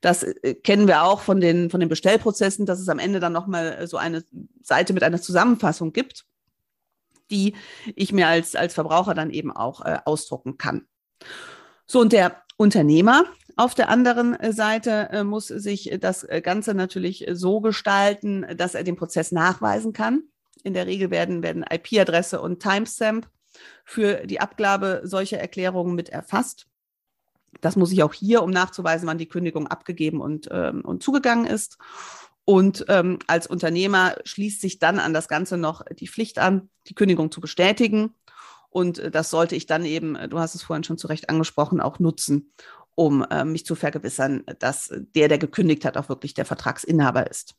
Das 0.00 0.22
äh, 0.22 0.54
kennen 0.54 0.88
wir 0.88 1.04
auch 1.04 1.20
von 1.20 1.40
den, 1.40 1.70
von 1.70 1.80
den 1.80 1.88
Bestellprozessen, 1.88 2.66
dass 2.66 2.80
es 2.80 2.88
am 2.88 2.98
Ende 2.98 3.20
dann 3.20 3.32
nochmal 3.32 3.86
so 3.86 3.96
eine 3.96 4.24
Seite 4.62 4.92
mit 4.92 5.02
einer 5.02 5.20
Zusammenfassung 5.20 5.92
gibt, 5.92 6.24
die 7.30 7.54
ich 7.94 8.12
mir 8.12 8.28
als, 8.28 8.56
als 8.56 8.74
Verbraucher 8.74 9.14
dann 9.14 9.30
eben 9.30 9.50
auch 9.52 9.84
äh, 9.84 9.98
ausdrucken 10.04 10.58
kann. 10.58 10.86
So, 11.86 12.00
und 12.00 12.12
der 12.12 12.42
Unternehmer 12.56 13.24
auf 13.56 13.74
der 13.74 13.88
anderen 13.88 14.34
äh, 14.38 14.52
Seite 14.52 15.08
äh, 15.10 15.24
muss 15.24 15.48
sich 15.48 15.96
das 16.00 16.24
äh, 16.24 16.40
Ganze 16.40 16.74
natürlich 16.74 17.26
so 17.32 17.60
gestalten, 17.60 18.46
dass 18.56 18.74
er 18.74 18.84
den 18.84 18.96
Prozess 18.96 19.32
nachweisen 19.32 19.92
kann. 19.92 20.22
In 20.64 20.74
der 20.74 20.86
Regel 20.86 21.10
werden, 21.10 21.42
werden 21.42 21.64
IP-Adresse 21.68 22.40
und 22.40 22.60
Timestamp 22.60 23.28
für 23.84 24.26
die 24.26 24.40
Abgabe 24.40 25.02
solcher 25.04 25.38
Erklärungen 25.38 25.94
mit 25.94 26.08
erfasst. 26.08 26.66
Das 27.60 27.76
muss 27.76 27.92
ich 27.92 28.02
auch 28.02 28.14
hier, 28.14 28.42
um 28.42 28.50
nachzuweisen, 28.50 29.06
wann 29.06 29.18
die 29.18 29.28
Kündigung 29.28 29.66
abgegeben 29.66 30.20
und, 30.20 30.48
ähm, 30.50 30.82
und 30.84 31.02
zugegangen 31.02 31.46
ist. 31.46 31.78
Und 32.44 32.84
ähm, 32.88 33.18
als 33.26 33.46
Unternehmer 33.46 34.16
schließt 34.24 34.60
sich 34.60 34.78
dann 34.78 34.98
an 34.98 35.14
das 35.14 35.28
Ganze 35.28 35.56
noch 35.56 35.82
die 35.84 36.08
Pflicht 36.08 36.38
an, 36.38 36.70
die 36.88 36.94
Kündigung 36.94 37.30
zu 37.30 37.40
bestätigen. 37.40 38.14
Und 38.70 38.98
äh, 38.98 39.10
das 39.10 39.30
sollte 39.30 39.54
ich 39.54 39.66
dann 39.66 39.84
eben, 39.84 40.16
äh, 40.16 40.28
du 40.28 40.38
hast 40.38 40.54
es 40.54 40.62
vorhin 40.62 40.84
schon 40.84 40.98
zu 40.98 41.06
Recht 41.06 41.28
angesprochen, 41.28 41.80
auch 41.80 41.98
nutzen, 41.98 42.52
um 42.94 43.24
äh, 43.30 43.44
mich 43.44 43.64
zu 43.64 43.74
vergewissern, 43.74 44.44
dass 44.58 44.92
der, 45.14 45.28
der 45.28 45.38
gekündigt 45.38 45.84
hat, 45.84 45.96
auch 45.96 46.08
wirklich 46.08 46.34
der 46.34 46.44
Vertragsinhaber 46.44 47.30
ist. 47.30 47.54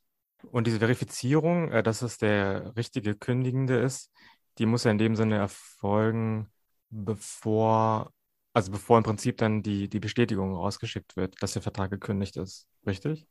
Und 0.52 0.68
diese 0.68 0.80
Verifizierung, 0.80 1.72
äh, 1.72 1.84
dass 1.84 2.02
es 2.02 2.18
der 2.18 2.76
richtige 2.76 3.16
Kündigende 3.16 3.78
ist, 3.78 4.12
die 4.57 4.65
muss 4.65 4.83
ja 4.83 4.91
in 4.91 4.98
dem 4.98 5.15
Sinne 5.15 5.38
erfolgen, 5.38 6.48
bevor 6.89 8.13
also 8.53 8.72
bevor 8.72 8.98
im 8.98 9.03
Prinzip 9.03 9.38
dann 9.38 9.63
die, 9.63 9.89
die 9.89 10.00
Bestätigung 10.00 10.55
rausgeschickt 10.55 11.15
wird, 11.17 11.41
dass 11.41 11.53
der 11.53 11.62
Vertrag 11.62 11.89
gekündigt 11.89 12.38
ist, 12.38 12.67
richtig? 12.86 13.25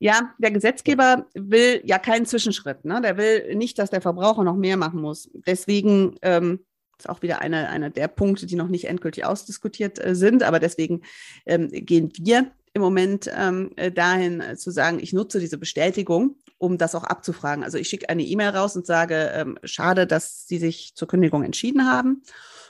Ja, 0.00 0.34
der 0.38 0.52
Gesetzgeber 0.52 1.26
will 1.34 1.82
ja 1.84 1.98
keinen 1.98 2.24
Zwischenschritt. 2.24 2.84
Ne? 2.84 3.00
Der 3.02 3.18
will 3.18 3.54
nicht, 3.56 3.78
dass 3.78 3.90
der 3.90 4.00
Verbraucher 4.00 4.44
noch 4.44 4.56
mehr 4.56 4.76
machen 4.76 5.00
muss. 5.00 5.28
Deswegen 5.46 6.16
ähm, 6.22 6.64
ist 6.96 7.08
auch 7.08 7.20
wieder 7.20 7.42
einer 7.42 7.68
eine 7.68 7.90
der 7.90 8.08
Punkte, 8.08 8.46
die 8.46 8.54
noch 8.54 8.68
nicht 8.68 8.86
endgültig 8.86 9.24
ausdiskutiert 9.24 10.02
äh, 10.02 10.14
sind. 10.14 10.44
Aber 10.44 10.60
deswegen 10.60 11.02
ähm, 11.46 11.68
gehen 11.68 12.12
wir 12.16 12.52
im 12.72 12.82
Moment 12.82 13.30
ähm, 13.34 13.72
äh, 13.76 13.90
dahin 13.90 14.40
äh, 14.40 14.56
zu 14.56 14.70
sagen, 14.70 14.98
ich 15.00 15.12
nutze 15.12 15.40
diese 15.40 15.58
Bestätigung, 15.58 16.36
um 16.58 16.78
das 16.78 16.94
auch 16.94 17.04
abzufragen. 17.04 17.64
Also 17.64 17.78
ich 17.78 17.88
schicke 17.88 18.08
eine 18.08 18.22
E-Mail 18.22 18.50
raus 18.50 18.76
und 18.76 18.86
sage, 18.86 19.32
ähm, 19.34 19.58
schade, 19.64 20.06
dass 20.06 20.46
Sie 20.46 20.58
sich 20.58 20.94
zur 20.94 21.08
Kündigung 21.08 21.44
entschieden 21.44 21.86
haben. 21.86 22.22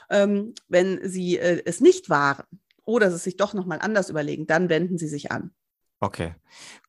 Ähm, 0.09 0.53
wenn 0.67 0.99
Sie 1.07 1.37
äh, 1.37 1.61
es 1.65 1.81
nicht 1.81 2.09
waren 2.09 2.45
oder 2.85 3.07
es 3.07 3.23
sich 3.23 3.37
doch 3.37 3.53
nochmal 3.53 3.79
anders 3.81 4.09
überlegen, 4.09 4.47
dann 4.47 4.69
wenden 4.69 4.97
Sie 4.97 5.07
sich 5.07 5.31
an. 5.31 5.51
Okay, 5.99 6.35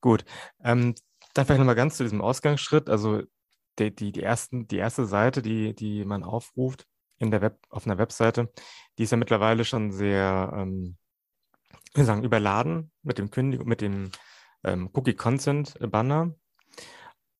gut. 0.00 0.25
Ähm, 0.62 0.95
dann 1.35 1.47
vielleicht 1.47 1.59
nochmal 1.59 1.75
ganz 1.75 1.97
zu 1.97 2.02
diesem 2.02 2.21
Ausgangsschritt. 2.21 2.88
Also 2.88 3.23
die, 3.79 3.95
die, 3.95 4.12
die, 4.12 4.23
ersten, 4.23 4.67
die 4.69 4.79
erste 4.79 5.07
Seite, 5.07 5.43
die, 5.43 5.75
die 5.75 6.05
man 6.05 6.23
aufruft 6.23 6.87
in 7.19 7.31
der 7.31 7.40
Web, 7.40 7.59
auf 7.69 7.87
einer 7.87 7.99
Webseite, 7.99 8.50
die 8.99 9.05
ist 9.05 9.11
ja 9.11 9.17
mittlerweile 9.17 9.64
schon 9.64 9.93
sehr, 9.93 10.52
wir 11.95 12.05
sagen, 12.05 12.25
überladen 12.25 12.93
mit 13.03 13.19
dem 13.19 13.31
Kündigung, 13.31 13.67
mit 13.67 13.81
dem 13.81 14.11
ähm, 14.65 14.91
Cookie 14.93 15.15
Consent 15.15 15.75
Banner. 15.81 16.35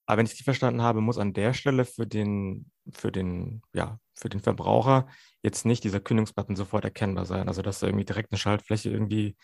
Aber 0.07 0.19
wenn 0.19 0.26
ich 0.26 0.37
die 0.37 0.42
verstanden 0.42 0.83
habe, 0.83 1.00
muss 1.00 1.19
an 1.19 1.33
der 1.33 1.54
Stelle 1.54 1.85
für 1.85 2.07
den, 2.07 2.71
für 2.92 3.12
den, 3.12 3.62
ja, 3.73 3.99
für 4.14 4.28
den 4.28 4.40
Verbraucher 4.40 5.07
jetzt 5.42 5.64
nicht 5.64 5.85
dieser 5.85 6.00
Kündigungsbutton 6.00 6.57
sofort 6.57 6.85
erkennbar 6.85 7.26
sein. 7.26 7.49
Also 7.49 7.62
dass 7.62 7.80
da 7.80 7.87
irgendwie 7.87 8.04
direkt 8.04 8.33
eine 8.33 8.38
Schaltfläche 8.38 8.90
irgendwie 8.90 9.37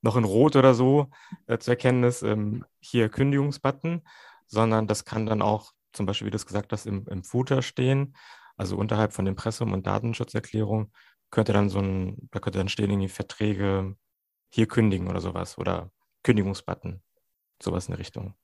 noch 0.00 0.16
in 0.16 0.24
Rot 0.24 0.56
oder 0.56 0.74
so 0.74 1.10
äh, 1.46 1.58
zu 1.58 1.70
erkennen 1.70 2.04
ist, 2.04 2.22
ähm, 2.22 2.64
hier 2.80 3.08
Kündigungsbutton, 3.08 4.02
sondern 4.46 4.86
das 4.86 5.04
kann 5.04 5.26
dann 5.26 5.42
auch 5.42 5.72
zum 5.92 6.06
Beispiel, 6.06 6.26
wie 6.26 6.30
du 6.30 6.36
es 6.36 6.46
gesagt 6.46 6.72
hast, 6.72 6.86
im, 6.86 7.06
im 7.08 7.22
Footer 7.24 7.62
stehen. 7.62 8.16
Also 8.56 8.76
unterhalb 8.76 9.12
von 9.12 9.26
Impressum 9.26 9.72
und 9.72 9.86
Datenschutzerklärung 9.86 10.92
könnte 11.30 11.52
dann 11.52 11.68
so 11.68 11.80
ein, 11.80 12.28
da 12.30 12.40
könnte 12.40 12.58
dann 12.58 12.68
stehen 12.68 12.90
irgendwie 12.90 13.08
Verträge 13.08 13.96
hier 14.54 14.68
kündigen 14.68 15.08
oder 15.08 15.20
sowas 15.20 15.58
oder 15.58 15.90
Kündigungsbutton, 16.22 17.00
sowas 17.60 17.88
in 17.88 17.92
der 17.92 17.98
Richtung. 17.98 18.34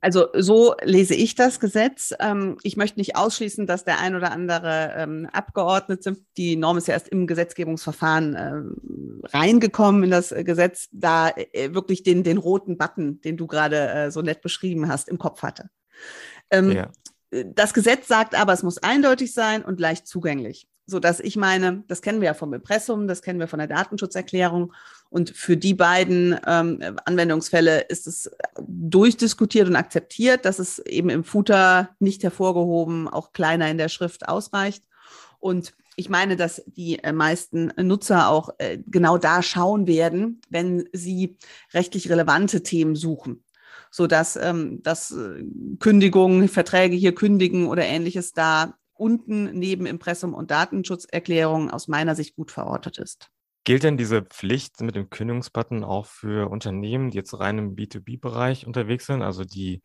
Also 0.00 0.26
so 0.36 0.74
lese 0.82 1.14
ich 1.14 1.36
das 1.36 1.60
Gesetz. 1.60 2.12
Ähm, 2.18 2.58
ich 2.64 2.76
möchte 2.76 2.98
nicht 2.98 3.16
ausschließen, 3.16 3.66
dass 3.68 3.84
der 3.84 4.00
ein 4.00 4.16
oder 4.16 4.32
andere 4.32 4.92
ähm, 4.96 5.28
Abgeordnete, 5.32 6.16
die 6.36 6.56
Norm 6.56 6.78
ist 6.78 6.88
ja 6.88 6.94
erst 6.94 7.08
im 7.08 7.28
Gesetzgebungsverfahren 7.28 8.34
äh, 8.34 9.28
reingekommen 9.28 10.02
in 10.02 10.10
das 10.10 10.34
Gesetz, 10.36 10.88
da 10.90 11.30
äh, 11.30 11.72
wirklich 11.72 12.02
den, 12.02 12.24
den 12.24 12.36
roten 12.36 12.76
Button, 12.76 13.20
den 13.20 13.36
du 13.36 13.46
gerade 13.46 13.88
äh, 13.88 14.10
so 14.10 14.20
nett 14.20 14.42
beschrieben 14.42 14.88
hast, 14.88 15.08
im 15.08 15.18
Kopf 15.18 15.42
hatte. 15.42 15.70
Ähm, 16.50 16.72
ja. 16.72 16.90
Das 17.30 17.72
Gesetz 17.72 18.08
sagt 18.08 18.34
aber, 18.34 18.52
es 18.52 18.64
muss 18.64 18.78
eindeutig 18.78 19.32
sein 19.32 19.64
und 19.64 19.78
leicht 19.78 20.08
zugänglich 20.08 20.66
so 20.86 21.00
dass 21.00 21.20
ich 21.20 21.36
meine, 21.36 21.82
das 21.88 22.02
kennen 22.02 22.20
wir 22.20 22.26
ja 22.26 22.34
vom 22.34 22.52
Impressum, 22.52 23.08
das 23.08 23.22
kennen 23.22 23.40
wir 23.40 23.48
von 23.48 23.58
der 23.58 23.68
Datenschutzerklärung. 23.68 24.72
Und 25.14 25.30
für 25.30 25.56
die 25.56 25.74
beiden 25.74 26.36
ähm, 26.44 26.80
Anwendungsfälle 27.04 27.82
ist 27.82 28.08
es 28.08 28.28
durchdiskutiert 28.66 29.68
und 29.68 29.76
akzeptiert, 29.76 30.44
dass 30.44 30.58
es 30.58 30.80
eben 30.80 31.08
im 31.08 31.22
Footer 31.22 31.90
nicht 32.00 32.24
hervorgehoben, 32.24 33.06
auch 33.06 33.32
kleiner 33.32 33.70
in 33.70 33.78
der 33.78 33.88
Schrift 33.88 34.28
ausreicht. 34.28 34.82
Und 35.38 35.72
ich 35.94 36.08
meine, 36.08 36.34
dass 36.34 36.64
die 36.66 36.98
äh, 36.98 37.12
meisten 37.12 37.72
Nutzer 37.76 38.28
auch 38.28 38.50
äh, 38.58 38.78
genau 38.88 39.16
da 39.16 39.40
schauen 39.40 39.86
werden, 39.86 40.40
wenn 40.50 40.88
sie 40.92 41.38
rechtlich 41.72 42.10
relevante 42.10 42.64
Themen 42.64 42.96
suchen 42.96 43.44
so 43.92 44.08
dass 44.08 44.34
ähm, 44.34 44.82
dass 44.82 45.12
äh, 45.12 45.44
Kündigungen, 45.78 46.48
Verträge 46.48 46.96
hier 46.96 47.14
kündigen 47.14 47.68
oder 47.68 47.84
ähnliches 47.84 48.32
da 48.32 48.74
unten 48.94 49.56
neben 49.56 49.86
Impressum 49.86 50.34
und 50.34 50.50
Datenschutzerklärung 50.50 51.70
aus 51.70 51.86
meiner 51.86 52.16
Sicht 52.16 52.34
gut 52.34 52.50
verortet 52.50 52.98
ist. 52.98 53.30
Gilt 53.64 53.82
denn 53.82 53.96
diese 53.96 54.22
Pflicht 54.22 54.82
mit 54.82 54.94
dem 54.94 55.08
Kündigungsbutton 55.08 55.84
auch 55.84 56.04
für 56.04 56.50
Unternehmen, 56.50 57.10
die 57.10 57.16
jetzt 57.16 57.38
rein 57.38 57.58
im 57.58 57.76
B2B-Bereich 57.76 58.66
unterwegs 58.66 59.06
sind, 59.06 59.22
also 59.22 59.44
die 59.44 59.82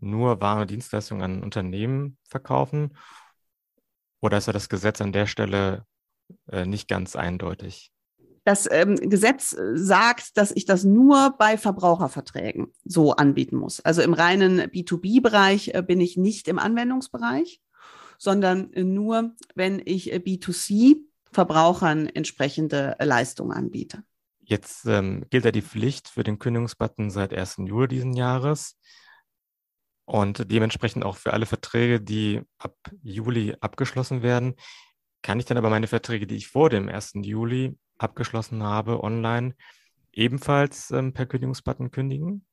nur 0.00 0.40
Waren 0.40 0.62
und 0.62 0.70
Dienstleistungen 0.70 1.22
an 1.22 1.42
Unternehmen 1.42 2.16
verkaufen? 2.26 2.96
Oder 4.20 4.38
ist 4.38 4.46
ja 4.46 4.54
das 4.54 4.70
Gesetz 4.70 5.02
an 5.02 5.12
der 5.12 5.26
Stelle 5.26 5.84
äh, 6.50 6.64
nicht 6.64 6.88
ganz 6.88 7.16
eindeutig? 7.16 7.92
Das 8.44 8.66
ähm, 8.70 8.96
Gesetz 8.96 9.54
sagt, 9.74 10.38
dass 10.38 10.50
ich 10.50 10.64
das 10.64 10.84
nur 10.84 11.34
bei 11.38 11.58
Verbraucherverträgen 11.58 12.72
so 12.84 13.12
anbieten 13.12 13.56
muss. 13.56 13.80
Also 13.80 14.00
im 14.00 14.14
reinen 14.14 14.60
B2B-Bereich 14.60 15.74
äh, 15.74 15.82
bin 15.82 16.00
ich 16.00 16.16
nicht 16.16 16.48
im 16.48 16.58
Anwendungsbereich 16.58 17.60
sondern 18.18 18.70
nur, 18.74 19.36
wenn 19.54 19.80
ich 19.84 20.12
äh, 20.12 20.16
B2C 20.16 21.07
Verbrauchern 21.32 22.06
entsprechende 22.06 22.96
äh, 22.98 23.04
Leistungen 23.04 23.52
anbiete. 23.52 24.02
Jetzt 24.40 24.86
ähm, 24.86 25.26
gilt 25.30 25.44
ja 25.44 25.50
die 25.50 25.62
Pflicht 25.62 26.08
für 26.08 26.24
den 26.24 26.38
Kündigungsbutton 26.38 27.10
seit 27.10 27.34
1. 27.34 27.56
Juli 27.66 27.88
diesen 27.88 28.14
Jahres 28.14 28.78
und 30.06 30.50
dementsprechend 30.50 31.04
auch 31.04 31.16
für 31.18 31.34
alle 31.34 31.44
Verträge, 31.44 32.00
die 32.00 32.40
ab 32.58 32.74
Juli 33.02 33.54
abgeschlossen 33.60 34.22
werden. 34.22 34.54
Kann 35.20 35.38
ich 35.38 35.44
dann 35.44 35.58
aber 35.58 35.68
meine 35.68 35.86
Verträge, 35.86 36.26
die 36.26 36.36
ich 36.36 36.48
vor 36.48 36.70
dem 36.70 36.88
1. 36.88 37.12
Juli 37.16 37.76
abgeschlossen 37.98 38.62
habe, 38.62 39.02
online 39.02 39.54
ebenfalls 40.12 40.90
ähm, 40.92 41.12
per 41.12 41.26
Kündigungsbutton 41.26 41.90
kündigen? 41.90 42.46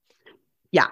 Ja, 0.72 0.92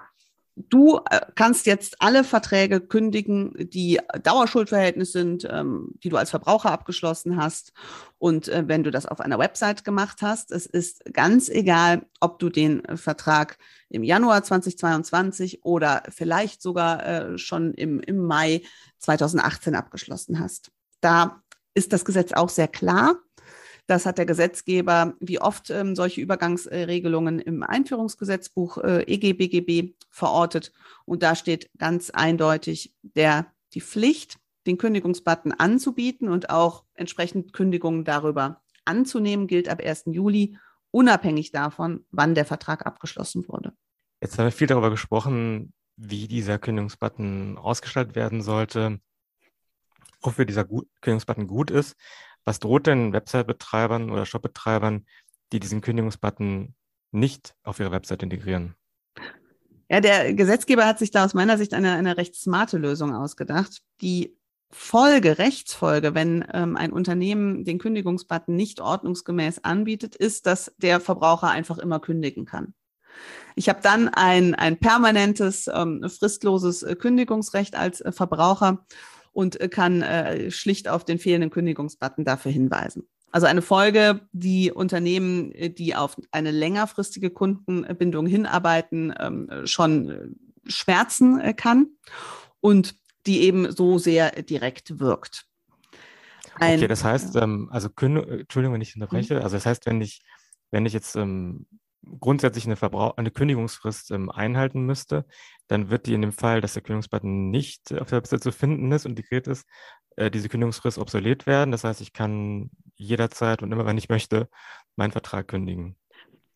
Du 0.56 1.00
äh, 1.10 1.20
kannst 1.34 1.66
jetzt 1.66 2.00
alle 2.00 2.22
Verträge 2.22 2.80
kündigen, 2.80 3.52
die 3.58 3.98
Dauerschuldverhältnis 4.22 5.10
sind, 5.10 5.46
ähm, 5.50 5.94
die 6.04 6.10
du 6.10 6.16
als 6.16 6.30
Verbraucher 6.30 6.70
abgeschlossen 6.70 7.36
hast. 7.36 7.72
Und 8.18 8.46
äh, 8.48 8.62
wenn 8.66 8.84
du 8.84 8.92
das 8.92 9.06
auf 9.06 9.20
einer 9.20 9.40
Website 9.40 9.84
gemacht 9.84 10.22
hast, 10.22 10.52
es 10.52 10.66
ist 10.66 11.04
ganz 11.12 11.48
egal, 11.48 12.06
ob 12.20 12.38
du 12.38 12.50
den 12.50 12.82
Vertrag 12.96 13.58
im 13.88 14.04
Januar 14.04 14.44
2022 14.44 15.64
oder 15.64 16.04
vielleicht 16.08 16.62
sogar 16.62 17.04
äh, 17.04 17.38
schon 17.38 17.74
im, 17.74 17.98
im 17.98 18.18
Mai 18.18 18.62
2018 18.98 19.74
abgeschlossen 19.74 20.38
hast. 20.38 20.70
Da 21.00 21.42
ist 21.74 21.92
das 21.92 22.04
Gesetz 22.04 22.32
auch 22.32 22.48
sehr 22.48 22.68
klar. 22.68 23.16
Das 23.86 24.06
hat 24.06 24.16
der 24.16 24.26
Gesetzgeber 24.26 25.14
wie 25.20 25.40
oft 25.40 25.68
ähm, 25.70 25.94
solche 25.94 26.20
Übergangsregelungen 26.20 27.38
im 27.38 27.62
Einführungsgesetzbuch 27.62 28.78
äh, 28.78 29.02
EGBGB 29.02 29.94
verortet. 30.10 30.72
Und 31.04 31.22
da 31.22 31.34
steht 31.34 31.70
ganz 31.76 32.10
eindeutig 32.10 32.94
der, 33.02 33.46
die 33.74 33.82
Pflicht, 33.82 34.38
den 34.66 34.78
Kündigungsbutton 34.78 35.52
anzubieten 35.52 36.30
und 36.30 36.48
auch 36.48 36.84
entsprechend 36.94 37.52
Kündigungen 37.52 38.04
darüber 38.04 38.62
anzunehmen, 38.86 39.46
gilt 39.46 39.68
ab 39.68 39.82
1. 39.84 40.04
Juli, 40.06 40.56
unabhängig 40.90 41.50
davon, 41.50 42.06
wann 42.10 42.34
der 42.34 42.46
Vertrag 42.46 42.86
abgeschlossen 42.86 43.46
wurde. 43.48 43.74
Jetzt 44.22 44.38
haben 44.38 44.46
wir 44.46 44.52
viel 44.52 44.66
darüber 44.66 44.88
gesprochen, 44.88 45.74
wie 45.96 46.26
dieser 46.26 46.58
Kündigungsbutton 46.58 47.58
ausgestaltet 47.58 48.14
werden 48.14 48.40
sollte 48.40 49.00
wofür 50.24 50.44
dieser 50.44 50.64
gut, 50.64 50.88
Kündigungsbutton 51.00 51.46
gut 51.46 51.70
ist. 51.70 51.96
Was 52.44 52.58
droht 52.58 52.86
denn 52.86 53.12
Website-Betreibern 53.12 54.10
oder 54.10 54.26
Shop-Betreibern, 54.26 55.06
die 55.52 55.60
diesen 55.60 55.80
Kündigungsbutton 55.80 56.74
nicht 57.10 57.54
auf 57.62 57.80
ihre 57.80 57.92
Website 57.92 58.22
integrieren? 58.22 58.74
Ja, 59.88 60.00
der 60.00 60.34
Gesetzgeber 60.34 60.86
hat 60.86 60.98
sich 60.98 61.10
da 61.10 61.24
aus 61.24 61.34
meiner 61.34 61.58
Sicht 61.58 61.74
eine, 61.74 61.92
eine 61.92 62.16
recht 62.16 62.34
smarte 62.34 62.78
Lösung 62.78 63.14
ausgedacht. 63.14 63.82
Die 64.00 64.36
Folge, 64.70 65.38
Rechtsfolge, 65.38 66.14
wenn 66.14 66.44
ähm, 66.52 66.76
ein 66.76 66.92
Unternehmen 66.92 67.64
den 67.64 67.78
Kündigungsbutton 67.78 68.56
nicht 68.56 68.80
ordnungsgemäß 68.80 69.62
anbietet, 69.62 70.16
ist, 70.16 70.46
dass 70.46 70.74
der 70.78 71.00
Verbraucher 71.00 71.48
einfach 71.48 71.78
immer 71.78 72.00
kündigen 72.00 72.44
kann. 72.44 72.74
Ich 73.54 73.68
habe 73.68 73.80
dann 73.82 74.08
ein, 74.08 74.54
ein 74.56 74.78
permanentes, 74.78 75.70
ähm, 75.72 76.04
fristloses 76.08 76.82
äh, 76.82 76.96
Kündigungsrecht 76.96 77.76
als 77.76 78.00
äh, 78.00 78.10
Verbraucher 78.10 78.84
und 79.34 79.60
äh, 79.60 79.68
kann 79.68 80.00
äh, 80.00 80.50
schlicht 80.50 80.88
auf 80.88 81.04
den 81.04 81.18
fehlenden 81.18 81.50
Kündigungsbutton 81.50 82.24
dafür 82.24 82.50
hinweisen. 82.50 83.06
Also 83.30 83.46
eine 83.46 83.62
Folge, 83.62 84.20
die 84.32 84.70
Unternehmen, 84.70 85.52
äh, 85.52 85.68
die 85.68 85.94
auf 85.94 86.16
eine 86.30 86.52
längerfristige 86.52 87.30
Kundenbindung 87.30 88.26
hinarbeiten, 88.26 89.12
ähm, 89.18 89.50
schon 89.64 90.08
äh, 90.08 90.28
schmerzen 90.66 91.40
äh, 91.40 91.52
kann 91.52 91.88
und 92.60 92.94
die 93.26 93.42
eben 93.42 93.72
so 93.72 93.98
sehr 93.98 94.30
direkt 94.42 95.00
wirkt. 95.00 95.46
Ein, 96.56 96.78
okay, 96.78 96.88
das 96.88 97.02
heißt, 97.02 97.34
ähm, 97.36 97.68
also 97.72 97.88
Entschuldigung, 97.88 98.74
wenn 98.74 98.80
ich 98.80 98.94
unterbreche, 98.94 99.34
mhm. 99.34 99.42
also 99.42 99.56
das 99.56 99.66
heißt, 99.66 99.86
wenn 99.86 100.00
ich, 100.00 100.22
wenn 100.70 100.86
ich 100.86 100.92
jetzt 100.92 101.16
ähm, 101.16 101.66
grundsätzlich 102.20 102.66
eine, 102.66 102.76
Verbrauch 102.76 103.16
eine 103.16 103.30
Kündigungsfrist 103.30 104.10
ähm, 104.10 104.30
einhalten 104.30 104.84
müsste, 104.86 105.26
dann 105.68 105.90
wird 105.90 106.06
die 106.06 106.14
in 106.14 106.22
dem 106.22 106.32
Fall, 106.32 106.60
dass 106.60 106.74
der 106.74 106.82
Kündigungsbutton 106.82 107.50
nicht 107.50 107.92
auf 107.92 108.08
der 108.08 108.18
Website 108.18 108.42
zu 108.42 108.52
finden 108.52 108.92
ist, 108.92 109.06
integriert 109.06 109.46
ist, 109.46 109.66
äh, 110.16 110.30
diese 110.30 110.48
Kündigungsfrist 110.48 110.98
obsolet 110.98 111.46
werden. 111.46 111.72
Das 111.72 111.84
heißt, 111.84 112.00
ich 112.00 112.12
kann 112.12 112.70
jederzeit 112.96 113.62
und 113.62 113.72
immer, 113.72 113.86
wenn 113.86 113.98
ich 113.98 114.08
möchte, 114.08 114.48
meinen 114.96 115.12
Vertrag 115.12 115.48
kündigen. 115.48 115.96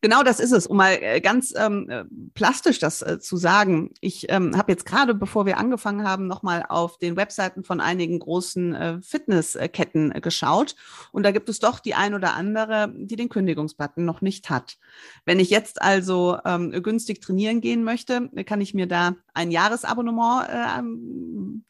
Genau 0.01 0.23
das 0.23 0.39
ist 0.39 0.53
es, 0.53 0.65
um 0.65 0.77
mal 0.77 0.97
äh, 1.01 1.19
ganz 1.19 1.53
ähm, 1.57 1.89
äh, 1.89 2.05
plastisch 2.33 2.79
das 2.79 3.01
äh, 3.01 3.19
zu 3.19 3.35
sagen. 3.35 3.91
Ich 3.99 4.27
ähm, 4.29 4.55
habe 4.57 4.71
jetzt 4.71 4.85
gerade, 4.85 5.13
bevor 5.13 5.45
wir 5.45 5.57
angefangen 5.57 6.07
haben, 6.07 6.27
nochmal 6.27 6.65
auf 6.69 6.97
den 6.97 7.17
Webseiten 7.17 7.65
von 7.65 7.81
einigen 7.81 8.19
großen 8.19 8.75
äh, 8.75 9.01
Fitnessketten 9.01 10.15
äh, 10.15 10.21
geschaut. 10.21 10.75
Und 11.11 11.23
da 11.23 11.31
gibt 11.31 11.49
es 11.49 11.59
doch 11.59 11.79
die 11.79 11.95
ein 11.95 12.13
oder 12.13 12.33
andere, 12.33 12.93
die 12.95 13.17
den 13.17 13.27
Kündigungsbutton 13.27 14.05
noch 14.05 14.21
nicht 14.21 14.49
hat. 14.49 14.77
Wenn 15.25 15.39
ich 15.39 15.49
jetzt 15.49 15.81
also 15.81 16.37
ähm, 16.45 16.71
günstig 16.81 17.21
trainieren 17.21 17.59
gehen 17.59 17.83
möchte, 17.83 18.29
kann 18.45 18.61
ich 18.61 18.73
mir 18.73 18.87
da 18.87 19.15
ein 19.33 19.51
Jahresabonnement 19.51 20.47
äh, 20.47 20.81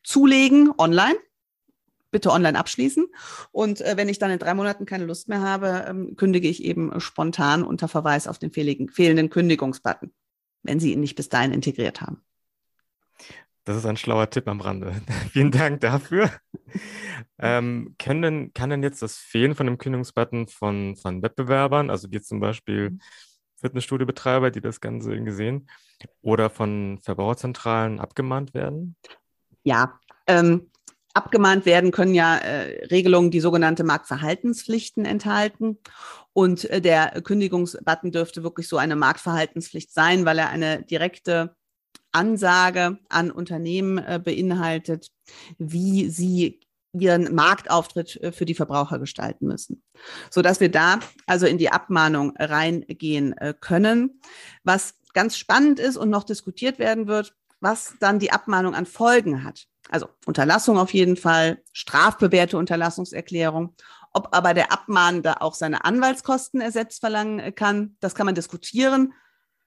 zulegen 0.03 0.71
online 0.77 1.17
bitte 2.11 2.31
online 2.31 2.57
abschließen. 2.57 3.07
Und 3.51 3.81
äh, 3.81 3.97
wenn 3.97 4.09
ich 4.09 4.19
dann 4.19 4.31
in 4.31 4.39
drei 4.39 4.53
Monaten 4.53 4.85
keine 4.85 5.05
Lust 5.05 5.29
mehr 5.29 5.41
habe, 5.41 5.85
ähm, 5.87 6.15
kündige 6.15 6.47
ich 6.47 6.63
eben 6.63 6.99
spontan 6.99 7.63
unter 7.63 7.87
Verweis 7.87 8.27
auf 8.27 8.39
den 8.39 8.51
fehlenden 8.51 9.29
Kündigungsbutton, 9.29 10.11
wenn 10.63 10.79
Sie 10.79 10.93
ihn 10.93 10.99
nicht 10.99 11.15
bis 11.15 11.29
dahin 11.29 11.51
integriert 11.51 12.01
haben. 12.01 12.21
Das 13.65 13.77
ist 13.77 13.85
ein 13.85 13.97
schlauer 13.97 14.29
Tipp 14.29 14.47
am 14.47 14.61
Rande. 14.61 14.99
Vielen 15.31 15.51
Dank 15.51 15.81
dafür. 15.81 16.31
ähm, 17.37 17.95
können 17.99 18.21
denn, 18.21 18.53
kann 18.53 18.71
denn 18.71 18.81
jetzt 18.81 19.01
das 19.01 19.17
Fehlen 19.17 19.53
von 19.53 19.67
dem 19.67 19.77
Kündigungsbutton 19.77 20.47
von, 20.47 20.95
von 20.95 21.21
Wettbewerbern, 21.21 21.89
also 21.89 22.11
wie 22.11 22.21
zum 22.21 22.39
Beispiel 22.39 22.91
mhm. 22.91 23.01
Fitnessstudiobetreiber, 23.57 24.51
die 24.51 24.61
das 24.61 24.81
Ganze 24.81 25.13
irgendwie 25.13 25.33
sehen, 25.33 25.69
oder 26.21 26.49
von 26.49 26.99
Verbraucherzentralen 27.03 27.99
abgemahnt 27.99 28.53
werden? 28.53 28.95
Ja, 29.63 29.99
ähm, 30.25 30.71
Abgemahnt 31.19 31.65
werden 31.65 31.91
können 31.91 32.15
ja 32.15 32.38
äh, 32.38 32.86
Regelungen, 32.86 33.29
die 33.29 33.41
sogenannte 33.41 33.84
Marktverhaltenspflichten 33.84 35.03
enthalten. 35.03 35.77
Und 36.32 36.63
äh, 36.69 36.79
der 36.79 37.21
Kündigungsbutton 37.21 38.12
dürfte 38.12 38.41
wirklich 38.41 38.69
so 38.69 38.77
eine 38.77 38.95
Marktverhaltenspflicht 38.95 39.93
sein, 39.93 40.23
weil 40.23 40.39
er 40.39 40.49
eine 40.49 40.82
direkte 40.82 41.55
Ansage 42.13 42.97
an 43.10 43.32
Unternehmen 43.32 43.97
äh, 43.97 44.19
beinhaltet, 44.23 45.12
wie 45.58 46.10
sie 46.10 46.62
ihren 46.93 47.36
Marktauftritt 47.36 48.15
äh, 48.23 48.32
für 48.32 48.45
die 48.45 48.55
Verbraucher 48.55 48.99
gestalten 48.99 49.47
müssen, 49.47 49.84
so 50.32 50.41
dass 50.41 50.60
wir 50.60 50.71
da 50.71 50.99
also 51.25 51.45
in 51.45 51.58
die 51.58 51.69
Abmahnung 51.69 52.34
reingehen 52.38 53.38
äh, 53.38 53.53
können. 53.60 54.21
Was 54.63 54.95
ganz 55.13 55.38
spannend 55.38 55.79
ist 55.79 55.97
und 55.97 56.10
noch 56.10 56.23
diskutiert 56.23 56.79
werden 56.79 57.08
wird, 57.08 57.36
was 57.60 57.95
dann 57.99 58.19
die 58.19 58.32
Abmahnung 58.32 58.73
an 58.73 58.86
Folgen 58.86 59.43
hat. 59.43 59.67
Also 59.89 60.08
Unterlassung 60.25 60.78
auf 60.78 60.93
jeden 60.93 61.17
Fall, 61.17 61.62
strafbewährte 61.73 62.58
Unterlassungserklärung. 62.58 63.75
Ob 64.13 64.36
aber 64.36 64.54
der 64.54 64.71
Abmahnende 64.71 65.41
auch 65.41 65.54
seine 65.54 65.86
Anwaltskosten 65.86 66.62
ersetzt 66.62 66.99
verlangen 66.99 67.54
kann, 67.56 67.95
das 67.99 68.15
kann 68.15 68.25
man 68.25 68.36
diskutieren, 68.36 69.13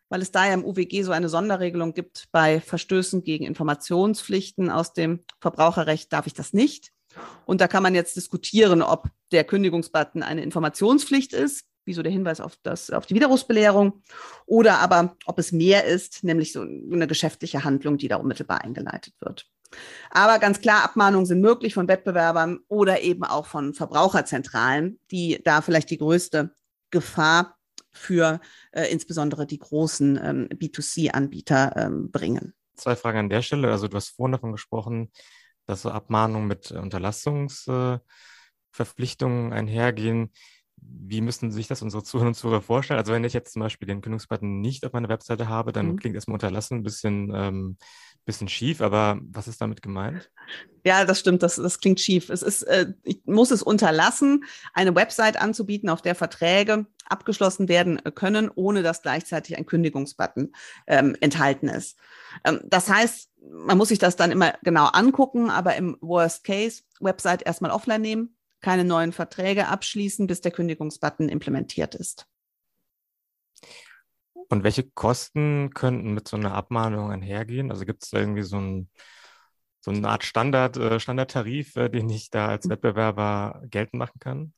weil 0.08 0.22
es 0.22 0.32
da 0.32 0.46
ja 0.46 0.54
im 0.54 0.64
UWG 0.64 1.02
so 1.02 1.12
eine 1.12 1.28
Sonderregelung 1.28 1.94
gibt. 1.94 2.28
Bei 2.32 2.60
Verstößen 2.60 3.22
gegen 3.24 3.44
Informationspflichten 3.44 4.70
aus 4.70 4.92
dem 4.92 5.20
Verbraucherrecht 5.40 6.12
darf 6.12 6.26
ich 6.26 6.34
das 6.34 6.52
nicht. 6.52 6.92
Und 7.44 7.60
da 7.60 7.68
kann 7.68 7.82
man 7.82 7.94
jetzt 7.94 8.16
diskutieren, 8.16 8.82
ob 8.82 9.08
der 9.32 9.44
Kündigungsbutton 9.44 10.22
eine 10.22 10.42
Informationspflicht 10.42 11.32
ist 11.32 11.66
wie 11.84 11.94
so 11.94 12.02
der 12.02 12.12
Hinweis 12.12 12.40
auf, 12.40 12.56
das, 12.62 12.90
auf 12.90 13.06
die 13.06 13.14
Widerrufsbelehrung, 13.14 14.02
oder 14.46 14.78
aber 14.78 15.16
ob 15.26 15.38
es 15.38 15.52
mehr 15.52 15.84
ist, 15.84 16.24
nämlich 16.24 16.52
so 16.52 16.62
eine 16.62 17.06
geschäftliche 17.06 17.64
Handlung, 17.64 17.98
die 17.98 18.08
da 18.08 18.16
unmittelbar 18.16 18.62
eingeleitet 18.62 19.14
wird. 19.20 19.46
Aber 20.10 20.38
ganz 20.38 20.60
klar, 20.60 20.84
Abmahnungen 20.84 21.26
sind 21.26 21.40
möglich 21.40 21.74
von 21.74 21.88
Wettbewerbern 21.88 22.60
oder 22.68 23.00
eben 23.00 23.24
auch 23.24 23.46
von 23.46 23.74
Verbraucherzentralen, 23.74 25.00
die 25.10 25.40
da 25.44 25.62
vielleicht 25.62 25.90
die 25.90 25.98
größte 25.98 26.54
Gefahr 26.90 27.56
für 27.92 28.40
äh, 28.72 28.90
insbesondere 28.90 29.46
die 29.46 29.58
großen 29.58 30.18
ähm, 30.22 30.48
B2C-Anbieter 30.48 31.76
ähm, 31.76 32.10
bringen. 32.10 32.54
Zwei 32.74 32.96
Fragen 32.96 33.18
an 33.18 33.28
der 33.28 33.42
Stelle. 33.42 33.70
Also 33.70 33.86
du 33.88 33.96
hast 33.96 34.08
vorhin 34.10 34.32
davon 34.32 34.52
gesprochen, 34.52 35.12
dass 35.66 35.82
so 35.82 35.90
Abmahnungen 35.90 36.48
mit 36.48 36.72
Unterlassungsverpflichtungen 36.72 39.52
äh, 39.52 39.54
einhergehen. 39.54 40.32
Wie 40.84 41.20
müssten 41.20 41.50
sich 41.50 41.68
das 41.68 41.82
unsere 41.82 42.02
Zuhörer 42.02 42.28
und 42.28 42.34
Zuhörer 42.34 42.62
vorstellen? 42.62 42.98
Also 42.98 43.12
wenn 43.12 43.24
ich 43.24 43.32
jetzt 43.32 43.52
zum 43.52 43.60
Beispiel 43.60 43.86
den 43.86 44.00
Kündigungsbutton 44.00 44.60
nicht 44.60 44.84
auf 44.86 44.92
meiner 44.92 45.08
Webseite 45.08 45.48
habe, 45.48 45.72
dann 45.72 45.92
mhm. 45.92 45.96
klingt 45.96 46.14
erstmal 46.14 46.34
unterlassen 46.34 46.78
ein 46.78 46.82
bisschen, 46.82 47.32
ähm, 47.34 47.76
bisschen 48.24 48.48
schief, 48.48 48.80
aber 48.80 49.18
was 49.22 49.48
ist 49.48 49.60
damit 49.60 49.82
gemeint? 49.82 50.30
Ja, 50.84 51.04
das 51.04 51.20
stimmt, 51.20 51.42
das, 51.42 51.56
das 51.56 51.80
klingt 51.80 52.00
schief. 52.00 52.30
Es 52.30 52.42
ist, 52.42 52.62
äh, 52.62 52.92
ich 53.02 53.20
muss 53.24 53.50
es 53.50 53.62
unterlassen, 53.62 54.44
eine 54.72 54.94
Website 54.94 55.40
anzubieten, 55.40 55.88
auf 55.88 56.02
der 56.02 56.14
Verträge 56.14 56.86
abgeschlossen 57.08 57.68
werden 57.68 58.00
können, 58.14 58.50
ohne 58.54 58.82
dass 58.82 59.02
gleichzeitig 59.02 59.56
ein 59.56 59.66
Kündigungsbutton 59.66 60.52
ähm, 60.86 61.16
enthalten 61.20 61.68
ist. 61.68 61.98
Ähm, 62.44 62.60
das 62.64 62.88
heißt, 62.88 63.30
man 63.50 63.76
muss 63.76 63.88
sich 63.88 63.98
das 63.98 64.16
dann 64.16 64.30
immer 64.30 64.54
genau 64.62 64.86
angucken, 64.86 65.50
aber 65.50 65.76
im 65.76 65.96
Worst 66.00 66.44
Case 66.44 66.82
Website 67.00 67.42
erstmal 67.42 67.70
offline 67.70 68.02
nehmen, 68.02 68.36
keine 68.62 68.84
neuen 68.84 69.12
Verträge 69.12 69.68
abschließen, 69.68 70.26
bis 70.26 70.40
der 70.40 70.52
Kündigungsbutton 70.52 71.28
implementiert 71.28 71.94
ist. 71.94 72.26
Und 74.48 74.64
welche 74.64 74.84
Kosten 74.84 75.70
könnten 75.74 76.14
mit 76.14 76.28
so 76.28 76.36
einer 76.36 76.54
Abmahnung 76.54 77.10
einhergehen? 77.10 77.70
Also 77.70 77.84
gibt 77.84 78.04
es 78.04 78.10
da 78.10 78.18
irgendwie 78.18 78.42
so, 78.42 78.58
ein, 78.58 78.90
so 79.80 79.90
eine 79.90 80.08
Art 80.08 80.24
Standard, 80.24 80.76
äh, 80.76 81.00
Standardtarif, 81.00 81.76
äh, 81.76 81.88
den 81.88 82.08
ich 82.10 82.30
da 82.30 82.48
als 82.48 82.68
Wettbewerber 82.68 83.62
geltend 83.70 83.98
machen 83.98 84.20
kann? 84.20 84.52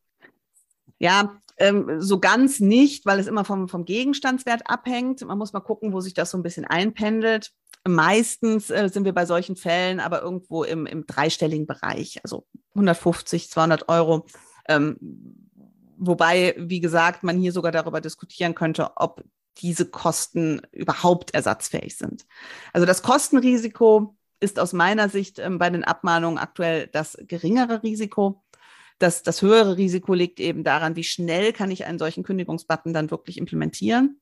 Ja, 0.98 1.40
ähm, 1.56 2.00
so 2.00 2.18
ganz 2.18 2.60
nicht, 2.60 3.06
weil 3.06 3.20
es 3.20 3.26
immer 3.26 3.44
vom, 3.44 3.68
vom 3.68 3.84
Gegenstandswert 3.84 4.62
abhängt. 4.68 5.24
Man 5.24 5.38
muss 5.38 5.52
mal 5.52 5.60
gucken, 5.60 5.92
wo 5.92 6.00
sich 6.00 6.14
das 6.14 6.30
so 6.30 6.38
ein 6.38 6.42
bisschen 6.42 6.64
einpendelt. 6.64 7.52
Meistens 7.86 8.70
äh, 8.70 8.88
sind 8.88 9.04
wir 9.04 9.12
bei 9.12 9.26
solchen 9.26 9.56
Fällen 9.56 10.00
aber 10.00 10.22
irgendwo 10.22 10.64
im, 10.64 10.86
im 10.86 11.06
dreistelligen 11.06 11.66
Bereich, 11.66 12.18
also 12.24 12.46
150, 12.74 13.50
200 13.50 13.88
Euro. 13.88 14.26
Ähm, 14.68 14.96
wobei, 15.96 16.54
wie 16.58 16.80
gesagt, 16.80 17.22
man 17.22 17.38
hier 17.38 17.52
sogar 17.52 17.72
darüber 17.72 18.00
diskutieren 18.00 18.54
könnte, 18.54 18.96
ob 18.96 19.22
diese 19.58 19.86
Kosten 19.86 20.62
überhaupt 20.72 21.32
ersatzfähig 21.32 21.96
sind. 21.96 22.26
Also 22.72 22.86
das 22.86 23.02
Kostenrisiko 23.02 24.16
ist 24.40 24.58
aus 24.58 24.72
meiner 24.72 25.08
Sicht 25.08 25.38
ähm, 25.38 25.58
bei 25.58 25.70
den 25.70 25.84
Abmahnungen 25.84 26.38
aktuell 26.38 26.88
das 26.88 27.16
geringere 27.28 27.82
Risiko. 27.82 28.42
Das, 28.98 29.22
das 29.22 29.42
höhere 29.42 29.76
Risiko 29.76 30.14
liegt 30.14 30.40
eben 30.40 30.64
daran, 30.64 30.96
wie 30.96 31.04
schnell 31.04 31.52
kann 31.52 31.70
ich 31.70 31.84
einen 31.84 31.98
solchen 31.98 32.24
Kündigungsbutton 32.24 32.92
dann 32.92 33.10
wirklich 33.10 33.38
implementieren. 33.38 34.20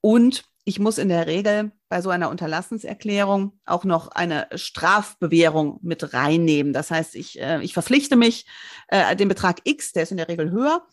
Und 0.00 0.44
ich 0.68 0.80
muss 0.80 0.98
in 0.98 1.08
der 1.08 1.28
Regel 1.28 1.70
bei 1.88 2.02
so 2.02 2.10
einer 2.10 2.28
Unterlassenserklärung 2.28 3.52
auch 3.66 3.84
noch 3.84 4.08
eine 4.08 4.48
Strafbewährung 4.52 5.78
mit 5.80 6.12
reinnehmen. 6.12 6.72
Das 6.72 6.90
heißt, 6.90 7.14
ich, 7.14 7.40
äh, 7.40 7.62
ich 7.62 7.72
verpflichte 7.72 8.16
mich, 8.16 8.46
äh, 8.88 9.14
den 9.14 9.28
Betrag 9.28 9.60
X, 9.62 9.92
der 9.92 10.02
ist 10.02 10.10
in 10.10 10.16
der 10.16 10.28
Regel 10.28 10.50
höher, 10.50 10.84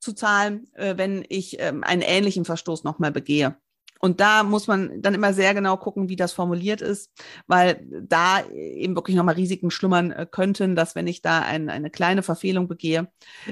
zu 0.00 0.12
zahlen, 0.12 0.68
äh, 0.74 0.98
wenn 0.98 1.24
ich 1.30 1.58
ähm, 1.60 1.82
einen 1.82 2.02
ähnlichen 2.02 2.44
Verstoß 2.44 2.84
nochmal 2.84 3.10
begehe. 3.10 3.56
Und 4.00 4.20
da 4.20 4.42
muss 4.42 4.66
man 4.66 5.00
dann 5.00 5.14
immer 5.14 5.32
sehr 5.32 5.54
genau 5.54 5.78
gucken, 5.78 6.10
wie 6.10 6.16
das 6.16 6.32
formuliert 6.32 6.82
ist, 6.82 7.10
weil 7.46 7.86
da 8.02 8.44
eben 8.50 8.96
wirklich 8.96 9.16
nochmal 9.16 9.36
Risiken 9.36 9.70
schlummern 9.70 10.10
äh, 10.10 10.26
könnten, 10.30 10.76
dass 10.76 10.94
wenn 10.94 11.06
ich 11.06 11.22
da 11.22 11.40
ein, 11.40 11.70
eine 11.70 11.88
kleine 11.88 12.22
Verfehlung 12.22 12.68
begehe, 12.68 13.10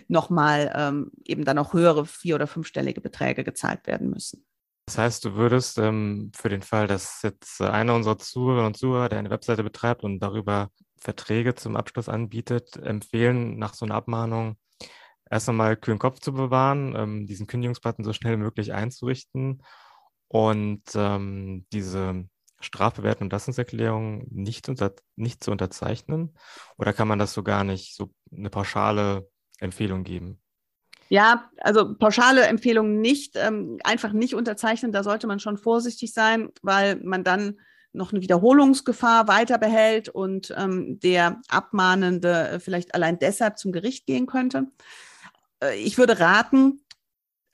nochmal 0.08 0.72
ähm, 0.76 1.10
eben 1.24 1.46
dann 1.46 1.56
auch 1.56 1.72
höhere 1.72 2.04
vier- 2.04 2.34
oder 2.34 2.46
fünfstellige 2.46 3.00
Beträge 3.00 3.44
gezahlt 3.44 3.86
werden 3.86 4.10
müssen. 4.10 4.44
Das 4.90 4.98
heißt, 4.98 5.24
du 5.24 5.34
würdest 5.36 5.78
ähm, 5.78 6.32
für 6.34 6.48
den 6.48 6.62
Fall, 6.62 6.88
dass 6.88 7.22
jetzt 7.22 7.60
einer 7.60 7.94
unserer 7.94 8.18
Zuhörer 8.18 8.66
und 8.66 8.76
Zuhörer, 8.76 9.08
der 9.08 9.20
eine 9.20 9.30
Webseite 9.30 9.62
betreibt 9.62 10.02
und 10.02 10.18
darüber 10.18 10.72
Verträge 10.98 11.54
zum 11.54 11.76
Abschluss 11.76 12.08
anbietet, 12.08 12.76
empfehlen, 12.76 13.56
nach 13.56 13.74
so 13.74 13.86
einer 13.86 13.94
Abmahnung 13.94 14.56
erst 15.30 15.48
einmal 15.48 15.76
kühlen 15.76 16.00
Kopf 16.00 16.18
zu 16.18 16.32
bewahren, 16.32 16.96
ähm, 16.96 17.26
diesen 17.28 17.46
Kündigungsbutton 17.46 18.04
so 18.04 18.12
schnell 18.12 18.32
wie 18.32 18.42
möglich 18.42 18.72
einzurichten 18.72 19.62
und 20.26 20.82
ähm, 20.96 21.66
diese 21.72 22.28
Strafbewertung 22.58 23.26
und 23.26 23.32
Lassungserklärung 23.32 24.26
nicht, 24.28 24.68
unter, 24.68 24.92
nicht 25.14 25.44
zu 25.44 25.52
unterzeichnen? 25.52 26.36
Oder 26.78 26.92
kann 26.94 27.06
man 27.06 27.20
das 27.20 27.32
so 27.32 27.44
gar 27.44 27.62
nicht, 27.62 27.94
so 27.94 28.12
eine 28.36 28.50
pauschale 28.50 29.30
Empfehlung 29.60 30.02
geben? 30.02 30.42
Ja, 31.12 31.50
also 31.58 31.96
pauschale 31.96 32.42
Empfehlungen 32.46 33.00
nicht, 33.00 33.34
ähm, 33.34 33.78
einfach 33.82 34.12
nicht 34.12 34.36
unterzeichnen. 34.36 34.92
Da 34.92 35.02
sollte 35.02 35.26
man 35.26 35.40
schon 35.40 35.58
vorsichtig 35.58 36.14
sein, 36.14 36.50
weil 36.62 37.00
man 37.02 37.24
dann 37.24 37.58
noch 37.92 38.12
eine 38.12 38.22
Wiederholungsgefahr 38.22 39.26
weiter 39.26 39.58
behält 39.58 40.08
und 40.08 40.54
ähm, 40.56 41.00
der 41.00 41.40
Abmahnende 41.48 42.60
vielleicht 42.62 42.94
allein 42.94 43.18
deshalb 43.18 43.58
zum 43.58 43.72
Gericht 43.72 44.06
gehen 44.06 44.26
könnte. 44.26 44.68
Äh, 45.60 45.80
ich 45.80 45.98
würde 45.98 46.20
raten, 46.20 46.80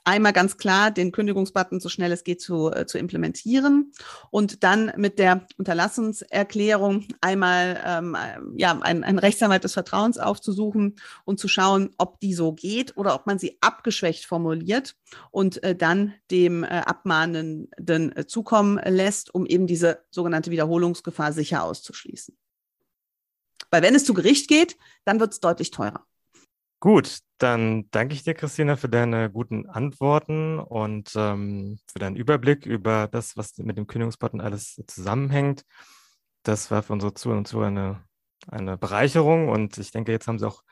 einmal 0.06 0.32
ganz 0.32 0.56
klar 0.56 0.90
den 0.90 1.12
Kündigungsbutton 1.12 1.80
so 1.80 1.88
schnell 1.88 2.12
es 2.12 2.24
geht 2.24 2.40
zu, 2.40 2.72
äh, 2.72 2.86
zu 2.86 2.96
implementieren 2.96 3.92
und 4.30 4.62
dann 4.62 4.92
mit 4.96 5.18
der 5.18 5.46
Unterlassungserklärung 5.58 7.06
einmal 7.20 7.82
ähm, 7.84 8.14
äh, 8.14 8.38
ja, 8.60 8.78
einen, 8.80 9.04
einen 9.04 9.18
Rechtsanwalt 9.18 9.64
des 9.64 9.74
Vertrauens 9.74 10.18
aufzusuchen 10.18 10.96
und 11.24 11.40
zu 11.40 11.48
schauen, 11.48 11.90
ob 11.98 12.20
die 12.20 12.34
so 12.34 12.52
geht 12.52 12.96
oder 12.96 13.14
ob 13.14 13.26
man 13.26 13.38
sie 13.38 13.58
abgeschwächt 13.60 14.24
formuliert 14.26 14.96
und 15.30 15.62
äh, 15.62 15.74
dann 15.74 16.14
dem 16.30 16.62
äh, 16.62 16.68
Abmahnenden 16.68 18.16
äh, 18.16 18.26
zukommen 18.26 18.80
lässt, 18.84 19.34
um 19.34 19.44
eben 19.44 19.66
diese 19.66 20.04
sogenannte 20.10 20.52
Wiederholungsgefahr 20.52 21.32
sicher 21.32 21.64
auszuschließen. 21.64 22.36
Weil 23.70 23.82
wenn 23.82 23.96
es 23.96 24.04
zu 24.04 24.14
Gericht 24.14 24.48
geht, 24.48 24.76
dann 25.04 25.18
wird 25.18 25.32
es 25.32 25.40
deutlich 25.40 25.72
teurer. 25.72 26.06
Gut, 26.80 27.20
dann 27.38 27.88
danke 27.90 28.14
ich 28.14 28.22
dir, 28.22 28.34
Christina, 28.34 28.76
für 28.76 28.88
deine 28.88 29.30
guten 29.30 29.66
Antworten 29.66 30.58
und 30.58 31.12
ähm, 31.16 31.78
für 31.86 31.98
deinen 31.98 32.16
Überblick 32.16 32.66
über 32.66 33.08
das, 33.08 33.36
was 33.36 33.56
mit 33.58 33.78
dem 33.78 33.86
Kündigungsbutton 33.86 34.42
alles 34.42 34.82
zusammenhängt. 34.86 35.64
Das 36.42 36.70
war 36.70 36.82
für 36.82 36.92
unsere 36.92 37.14
Zuhörer 37.14 37.38
und 37.38 37.48
Zuhörer 37.48 37.68
eine, 37.68 38.04
eine 38.48 38.76
Bereicherung 38.76 39.48
und 39.48 39.78
ich 39.78 39.90
denke, 39.90 40.12
jetzt 40.12 40.28
haben 40.28 40.38
sie 40.38 40.46
auch 40.46 40.62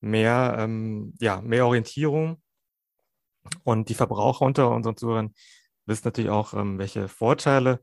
mehr, 0.00 0.56
ähm, 0.58 1.14
ja, 1.20 1.40
mehr 1.40 1.66
Orientierung. 1.66 2.42
Und 3.62 3.88
die 3.88 3.94
Verbraucher 3.94 4.44
unter 4.44 4.70
unseren 4.70 4.96
Zuhörern 4.96 5.34
wissen 5.86 6.02
natürlich 6.06 6.30
auch, 6.30 6.54
ähm, 6.54 6.78
welche 6.78 7.08
Vorteile 7.08 7.80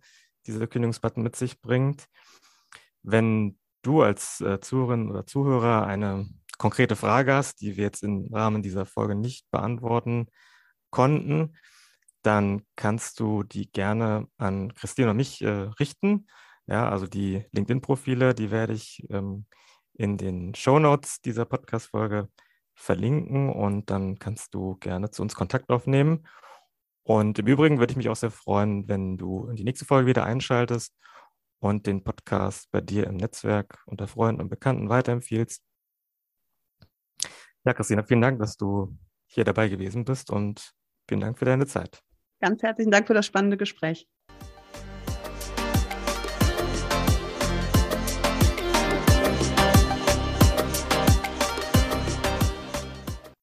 dieser 0.47 0.67
Kündigungsbutton 0.67 1.23
mit 1.23 1.36
sich 1.36 1.60
bringt. 1.60 2.06
Wenn 3.04 3.60
du 3.82 4.04
als 4.04 4.41
äh, 4.41 4.60
Zuhörerin 4.60 5.10
oder 5.10 5.25
Zuhörer 5.25 5.88
eine 5.88 6.27
konkrete 6.62 6.95
Frage 6.95 7.34
hast, 7.34 7.62
die 7.62 7.76
wir 7.76 7.86
jetzt 7.86 8.04
im 8.04 8.32
Rahmen 8.32 8.62
dieser 8.62 8.86
Folge 8.86 9.15
nicht 9.15 9.50
beantworten 9.50 10.28
konnten, 10.91 11.58
dann 12.21 12.62
kannst 12.76 13.19
du 13.19 13.41
die 13.41 13.71
gerne 13.71 14.28
an 14.38 14.71
Christine 14.76 15.10
und 15.10 15.17
mich 15.17 15.41
äh, 15.41 15.69
richten. 15.80 16.28
Ja, 16.67 16.88
also 16.88 17.08
die 17.08 17.43
LinkedIn-Profile, 17.52 18.36
die 18.36 18.52
werde 18.52 18.74
ich 18.74 19.04
ähm, 19.10 19.47
in 19.95 20.17
den 20.17 20.54
Show 20.54 20.78
Notes 20.78 21.19
dieser 21.21 21.45
Podcast-Folge 21.45 22.30
verlinken 22.76 23.50
und 23.50 23.89
dann 23.89 24.19
kannst 24.19 24.54
du 24.54 24.76
gerne 24.76 25.10
zu 25.10 25.24
uns 25.24 25.34
Kontakt 25.34 25.71
aufnehmen. 25.71 26.28
Und 27.02 27.39
im 27.39 27.47
Übrigen 27.47 27.80
würde 27.80 27.93
ich 27.93 27.97
mich 27.97 28.10
auch 28.10 28.15
sehr 28.15 28.30
freuen, 28.30 28.88
wenn 28.88 29.17
du 29.17 29.47
in 29.47 29.56
die 29.56 29.63
nächste 29.63 29.86
Folge 29.86 30.08
wieder 30.08 30.26
einschaltest 30.26 30.95
und 31.58 31.88
den 31.88 32.04
Podcast 32.04 32.69
bei 32.69 32.82
dir 32.82 33.08
im 33.08 33.17
Netzwerk 33.17 33.82
unter 33.88 34.08
Freunden 34.08 34.41
und 34.41 34.50
Bekannten 34.50 34.89
weiterempfiehlst. 34.89 35.63
Ja, 37.65 37.74
Christina, 37.74 38.04
vielen 38.04 38.21
Dank, 38.21 38.39
dass 38.39 38.58
du 38.58 38.97
hier 39.28 39.43
dabei 39.43 39.69
gewesen 39.69 40.04
bist 40.04 40.32
und 40.32 40.74
vielen 41.08 41.21
Dank 41.21 41.38
für 41.38 41.45
deine 41.45 41.67
Zeit. 41.67 42.02
Ganz 42.39 42.63
herzlichen 42.63 42.91
Dank 42.91 43.06
für 43.08 43.13
das 43.13 43.26
spannende 43.26 43.58
Gespräch. 43.58 44.08